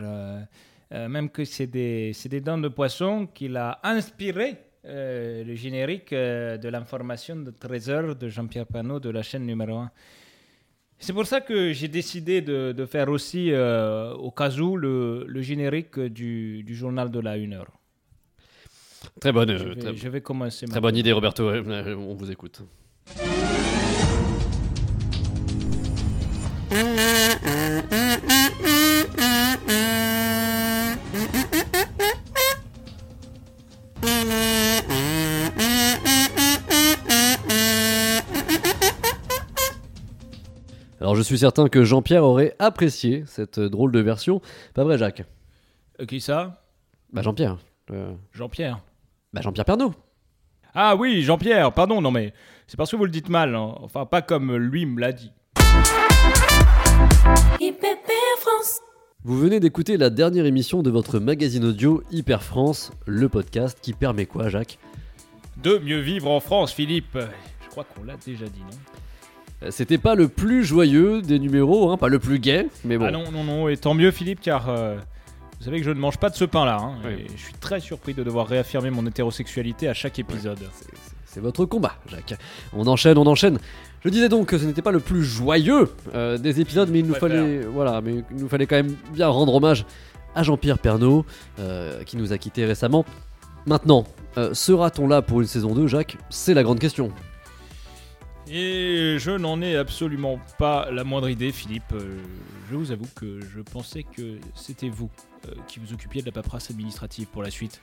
euh, 0.93 1.07
même 1.09 1.29
que 1.29 1.43
c'est 1.45 1.67
des, 1.67 2.13
des 2.25 2.41
dents 2.41 2.57
de 2.57 2.67
poisson 2.69 3.27
qu'il 3.27 3.57
a 3.57 3.79
inspiré 3.83 4.55
euh, 4.85 5.43
le 5.43 5.53
générique 5.55 6.13
euh, 6.13 6.57
de 6.57 6.69
l'information 6.69 7.35
de 7.35 7.51
13 7.51 7.89
heures 7.89 8.15
de 8.15 8.29
Jean-Pierre 8.29 8.65
Panot 8.67 8.99
de 8.99 9.09
la 9.09 9.21
chaîne 9.21 9.45
numéro 9.45 9.77
1. 9.77 9.91
C'est 10.99 11.13
pour 11.13 11.25
ça 11.27 11.41
que 11.41 11.73
j'ai 11.73 11.87
décidé 11.89 12.41
de, 12.41 12.71
de 12.71 12.85
faire 12.85 13.09
aussi, 13.09 13.51
au 13.53 14.31
cas 14.31 14.49
où, 14.57 14.77
le, 14.77 15.25
le 15.27 15.41
générique 15.43 15.99
du, 15.99 16.63
du 16.63 16.75
journal 16.75 17.11
de 17.11 17.19
la 17.19 17.33
1 17.33 17.51
heure. 17.51 17.71
Très 19.21 19.31
bonne, 19.31 19.55
Je 19.55 19.63
vais, 19.63 19.75
très, 19.75 19.95
je 19.95 20.09
vais 20.09 20.21
commencer. 20.21 20.65
très 20.65 20.67
maintenant. 20.67 20.81
bonne 20.81 20.95
idée 20.97 21.11
Roberto, 21.11 21.51
on 21.51 22.15
vous 22.15 22.31
écoute. 22.31 22.63
Alors 40.99 41.15
je 41.15 41.21
suis 41.21 41.37
certain 41.37 41.67
que 41.69 41.83
Jean-Pierre 41.83 42.23
aurait 42.23 42.55
apprécié 42.59 43.23
cette 43.27 43.59
drôle 43.59 43.91
de 43.91 43.99
version. 43.99 44.41
Pas 44.73 44.83
vrai 44.83 44.97
Jacques? 44.97 45.23
Euh, 46.01 46.05
qui 46.05 46.21
ça? 46.21 46.63
Bah 47.13 47.21
Jean-Pierre. 47.21 47.57
euh, 47.91 48.13
Jean-Pierre. 48.33 48.79
bah 49.33 49.41
Jean-Pierre 49.41 49.65
Pernaud. 49.65 49.93
Ah 50.73 50.95
oui, 50.95 51.21
Jean-Pierre, 51.23 51.71
pardon, 51.73 52.01
non 52.01 52.11
mais 52.11 52.33
c'est 52.67 52.77
parce 52.77 52.91
que 52.91 52.95
vous 52.95 53.05
le 53.05 53.11
dites 53.11 53.29
mal, 53.29 53.55
hein. 53.55 53.75
enfin 53.81 54.05
pas 54.05 54.21
comme 54.21 54.55
lui 54.55 54.85
me 54.85 54.99
l'a 54.99 55.11
dit. 55.11 55.31
IPP 57.59 58.11
France. 58.39 58.81
Vous 59.23 59.37
venez 59.39 59.59
d'écouter 59.59 59.97
la 59.97 60.09
dernière 60.09 60.45
émission 60.45 60.81
de 60.83 60.89
votre 60.89 61.19
magazine 61.19 61.65
audio 61.65 62.03
Hyper 62.11 62.43
France, 62.43 62.91
le 63.05 63.27
podcast 63.29 63.79
qui 63.81 63.93
permet 63.93 64.25
quoi 64.25 64.49
Jacques? 64.49 64.77
De 65.57 65.79
mieux 65.79 65.99
vivre 65.99 66.29
en 66.29 66.39
France, 66.39 66.71
Philippe. 66.71 67.17
Je 67.63 67.69
crois 67.69 67.83
qu'on 67.83 68.03
l'a 68.03 68.15
déjà 68.17 68.45
dit, 68.45 68.61
non? 68.61 68.77
C'était 69.71 69.97
pas 69.97 70.13
le 70.15 70.27
plus 70.27 70.63
joyeux 70.63 71.21
des 71.21 71.39
numéros, 71.39 71.89
hein, 71.91 71.97
pas 71.97 72.09
le 72.09 72.19
plus 72.19 72.39
gai, 72.39 72.67
mais 72.85 72.97
bon. 72.97 73.05
Ah 73.07 73.11
non, 73.11 73.31
non, 73.31 73.43
non, 73.43 73.67
et 73.69 73.77
tant 73.77 73.93
mieux, 73.95 74.11
Philippe, 74.11 74.39
car 74.39 74.69
euh, 74.69 74.97
vous 75.59 75.65
savez 75.65 75.79
que 75.79 75.85
je 75.85 75.89
ne 75.91 75.99
mange 75.99 76.17
pas 76.17 76.29
de 76.29 76.35
ce 76.35 76.45
pain-là. 76.45 76.77
hein, 76.79 76.91
Oui. 77.03 77.13
et 77.13 77.27
je 77.35 77.41
suis 77.43 77.53
très 77.53 77.79
surpris 77.79 78.13
de 78.13 78.23
devoir 78.23 78.45
réaffirmer 78.47 78.91
mon 78.91 79.05
hétérosexualité 79.07 79.87
à 79.89 79.93
chaque 79.95 80.19
épisode. 80.19 80.59
C'est- 80.73 80.85
c'est- 80.85 81.13
C'est 81.29 81.41
votre 81.41 81.65
combat, 81.65 81.93
Jacques. 82.09 82.33
On 82.73 82.87
enchaîne, 82.87 83.17
on 83.17 83.25
enchaîne. 83.27 83.59
Je 84.03 84.09
disais 84.09 84.27
donc 84.29 84.47
que 84.47 84.57
ce 84.57 84.65
n'était 84.65 84.81
pas 84.81 84.91
le 84.91 84.99
plus 85.01 85.23
joyeux 85.23 85.89
euh, 86.15 86.37
des 86.39 86.61
épisodes, 86.61 86.89
mais 86.91 86.99
il 86.99 87.05
nous 87.05 87.13
fallait, 87.19 87.59
voilà, 87.61 88.01
mais 88.01 88.23
il 88.31 88.37
nous 88.37 88.47
fallait 88.47 88.65
quand 88.65 88.77
même 88.77 88.95
bien 89.13 89.27
rendre 89.27 89.53
hommage 89.53 89.85
à 90.33 90.41
Jean-Pierre 90.41 90.79
Pernaud, 90.79 91.25
euh, 91.59 92.01
qui 92.05 92.17
nous 92.17 92.31
a 92.33 92.37
quittés 92.39 92.65
récemment. 92.65 93.05
Maintenant, 93.67 94.05
sera-t-on 94.53 95.07
là 95.07 95.21
pour 95.21 95.41
une 95.41 95.47
saison 95.47 95.75
2, 95.75 95.85
Jacques? 95.87 96.17
C'est 96.29 96.53
la 96.55 96.63
grande 96.63 96.79
question. 96.79 97.11
Et 98.49 99.17
je 99.19 99.31
n'en 99.31 99.61
ai 99.61 99.75
absolument 99.75 100.39
pas 100.57 100.89
la 100.91 101.03
moindre 101.03 101.29
idée, 101.29 101.51
Philippe. 101.51 101.91
Euh, 101.91 102.17
je 102.71 102.75
vous 102.77 102.91
avoue 102.91 103.07
que 103.13 103.41
je 103.41 103.59
pensais 103.59 104.03
que 104.03 104.37
c'était 104.55 104.87
vous 104.87 105.09
euh, 105.47 105.51
qui 105.67 105.79
vous 105.79 105.91
occupiez 105.93 106.21
de 106.21 106.27
la 106.27 106.31
paperasse 106.31 106.71
administrative 106.71 107.27
pour 107.27 107.43
la 107.43 107.51
suite. 107.51 107.81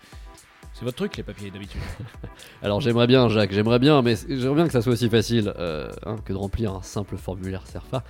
C'est 0.73 0.85
votre 0.85 0.97
truc, 0.97 1.17
les 1.19 1.23
papiers, 1.23 1.51
d'habitude. 1.51 1.83
Alors 2.63 2.81
j'aimerais 2.81 3.07
bien, 3.07 3.29
Jacques, 3.29 3.53
j'aimerais 3.53 3.79
bien, 3.79 4.01
mais 4.01 4.17
j'aimerais 4.29 4.55
bien 4.55 4.67
que 4.67 4.73
ça 4.73 4.81
soit 4.81 4.95
aussi 4.95 5.09
facile 5.11 5.53
euh, 5.59 5.91
hein, 6.07 6.17
que 6.25 6.33
de 6.33 6.39
remplir 6.39 6.73
un 6.73 6.83
simple 6.83 7.17
formulaire 7.19 7.67
CERFA. 7.67 8.03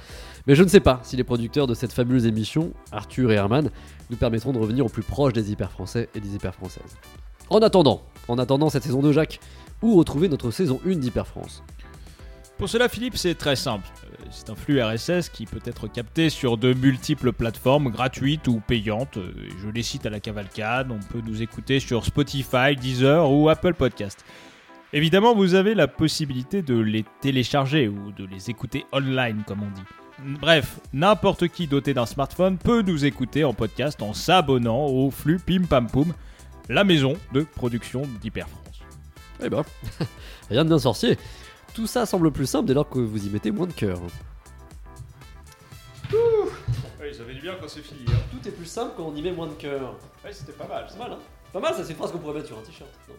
Mais 0.46 0.54
je 0.54 0.62
ne 0.62 0.68
sais 0.68 0.80
pas 0.80 1.00
si 1.02 1.16
les 1.16 1.24
producteurs 1.24 1.66
de 1.66 1.74
cette 1.74 1.92
fabuleuse 1.92 2.24
émission, 2.24 2.72
Arthur 2.92 3.32
et 3.32 3.34
Herman, 3.34 3.70
nous 4.10 4.16
permettront 4.16 4.52
de 4.52 4.58
revenir 4.58 4.86
au 4.86 4.88
plus 4.88 5.02
proche 5.02 5.32
des 5.32 5.50
hyper 5.50 5.72
français 5.72 6.08
et 6.14 6.20
des 6.20 6.36
hyper 6.36 6.54
françaises. 6.54 6.96
En 7.50 7.58
attendant, 7.58 8.02
en 8.28 8.38
attendant 8.38 8.70
cette 8.70 8.84
saison 8.84 9.02
2, 9.02 9.12
Jacques, 9.12 9.40
où 9.82 9.96
retrouver 9.96 10.28
notre 10.28 10.50
saison 10.50 10.80
1 10.86 10.96
d'Hyper 10.96 11.26
France 11.26 11.62
Pour 12.58 12.68
cela, 12.68 12.88
Philippe, 12.88 13.16
c'est 13.16 13.34
très 13.34 13.56
simple. 13.56 13.86
Euh, 14.04 14.24
C'est 14.30 14.48
un 14.50 14.54
flux 14.54 14.80
RSS 14.82 15.28
qui 15.28 15.44
peut 15.44 15.60
être 15.64 15.88
capté 15.88 16.30
sur 16.30 16.56
de 16.56 16.72
multiples 16.72 17.32
plateformes 17.32 17.90
gratuites 17.90 18.46
ou 18.48 18.60
payantes. 18.60 19.16
Euh, 19.16 19.32
Je 19.62 19.68
les 19.68 19.82
cite 19.82 20.06
à 20.06 20.10
la 20.10 20.20
cavalcade. 20.20 20.90
On 20.90 21.00
peut 21.12 21.20
nous 21.26 21.42
écouter 21.42 21.80
sur 21.80 22.04
Spotify, 22.04 22.76
Deezer 22.80 23.30
ou 23.30 23.48
Apple 23.48 23.74
Podcast. 23.74 24.24
Évidemment, 24.92 25.34
vous 25.34 25.54
avez 25.54 25.74
la 25.74 25.88
possibilité 25.88 26.62
de 26.62 26.78
les 26.78 27.04
télécharger 27.20 27.88
ou 27.88 28.12
de 28.12 28.24
les 28.24 28.50
écouter 28.50 28.86
online, 28.92 29.42
comme 29.46 29.62
on 29.64 29.70
dit. 29.70 29.82
Bref, 30.40 30.78
n'importe 30.92 31.48
qui 31.48 31.66
doté 31.66 31.92
d'un 31.92 32.06
smartphone 32.06 32.56
peut 32.56 32.82
nous 32.82 33.04
écouter 33.04 33.42
en 33.42 33.52
podcast 33.52 34.00
en 34.00 34.12
s'abonnant 34.12 34.86
au 34.86 35.10
flux 35.10 35.40
Pim 35.40 35.64
Pam 35.68 35.88
Poum, 35.88 36.14
la 36.68 36.84
maison 36.84 37.14
de 37.32 37.40
production 37.40 38.02
d'Hyper 38.22 38.48
France. 38.48 38.80
Eh 39.44 39.48
ben, 39.48 39.64
rien 40.50 40.62
de 40.62 40.68
bien 40.68 40.78
sorcier. 40.78 41.18
Tout 41.74 41.86
ça 41.88 42.06
semble 42.06 42.30
plus 42.30 42.46
simple 42.46 42.68
dès 42.68 42.74
lors 42.74 42.88
que 42.88 43.00
vous 43.00 43.26
y 43.26 43.30
mettez 43.30 43.50
moins 43.50 43.66
de 43.66 43.72
cœur. 43.72 43.98
Oui, 46.12 47.12
ça 47.12 47.24
fait 47.24 47.34
du 47.34 47.40
bien 47.40 47.56
quand 47.60 47.68
c'est 47.68 47.82
fini. 47.82 48.04
Tout 48.30 48.48
est 48.48 48.52
plus 48.52 48.64
simple 48.64 48.92
quand 48.96 49.02
on 49.04 49.16
y 49.16 49.22
met 49.22 49.32
moins 49.32 49.48
de 49.48 49.54
cœur. 49.54 49.96
Ouais, 50.24 50.32
c'était 50.32 50.52
pas 50.52 50.68
mal. 50.68 50.86
C'est 50.88 50.98
mal, 50.98 51.12
hein 51.12 51.18
Pas 51.52 51.58
mal, 51.60 51.74
ça 51.74 51.82
c'est 51.82 51.90
une 51.90 51.96
phrase 51.96 52.12
qu'on 52.12 52.18
pourrait 52.18 52.34
mettre 52.34 52.46
sur 52.46 52.58
un 52.58 52.62
t-shirt. 52.62 52.88
non 53.08 53.14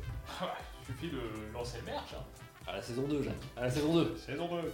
Il 0.82 0.86
suffit 0.86 1.10
de 1.10 1.20
lancer 1.54 1.80
le 1.80 1.86
merch. 1.92 2.16
À 2.66 2.78
la 2.78 2.82
saison 2.82 3.04
2, 3.04 3.22
Jacques. 3.22 3.34
À 3.58 3.64
la 3.64 3.70
saison 3.70 3.94
2. 3.94 4.16
Saison 4.26 4.48
2. 4.50 4.72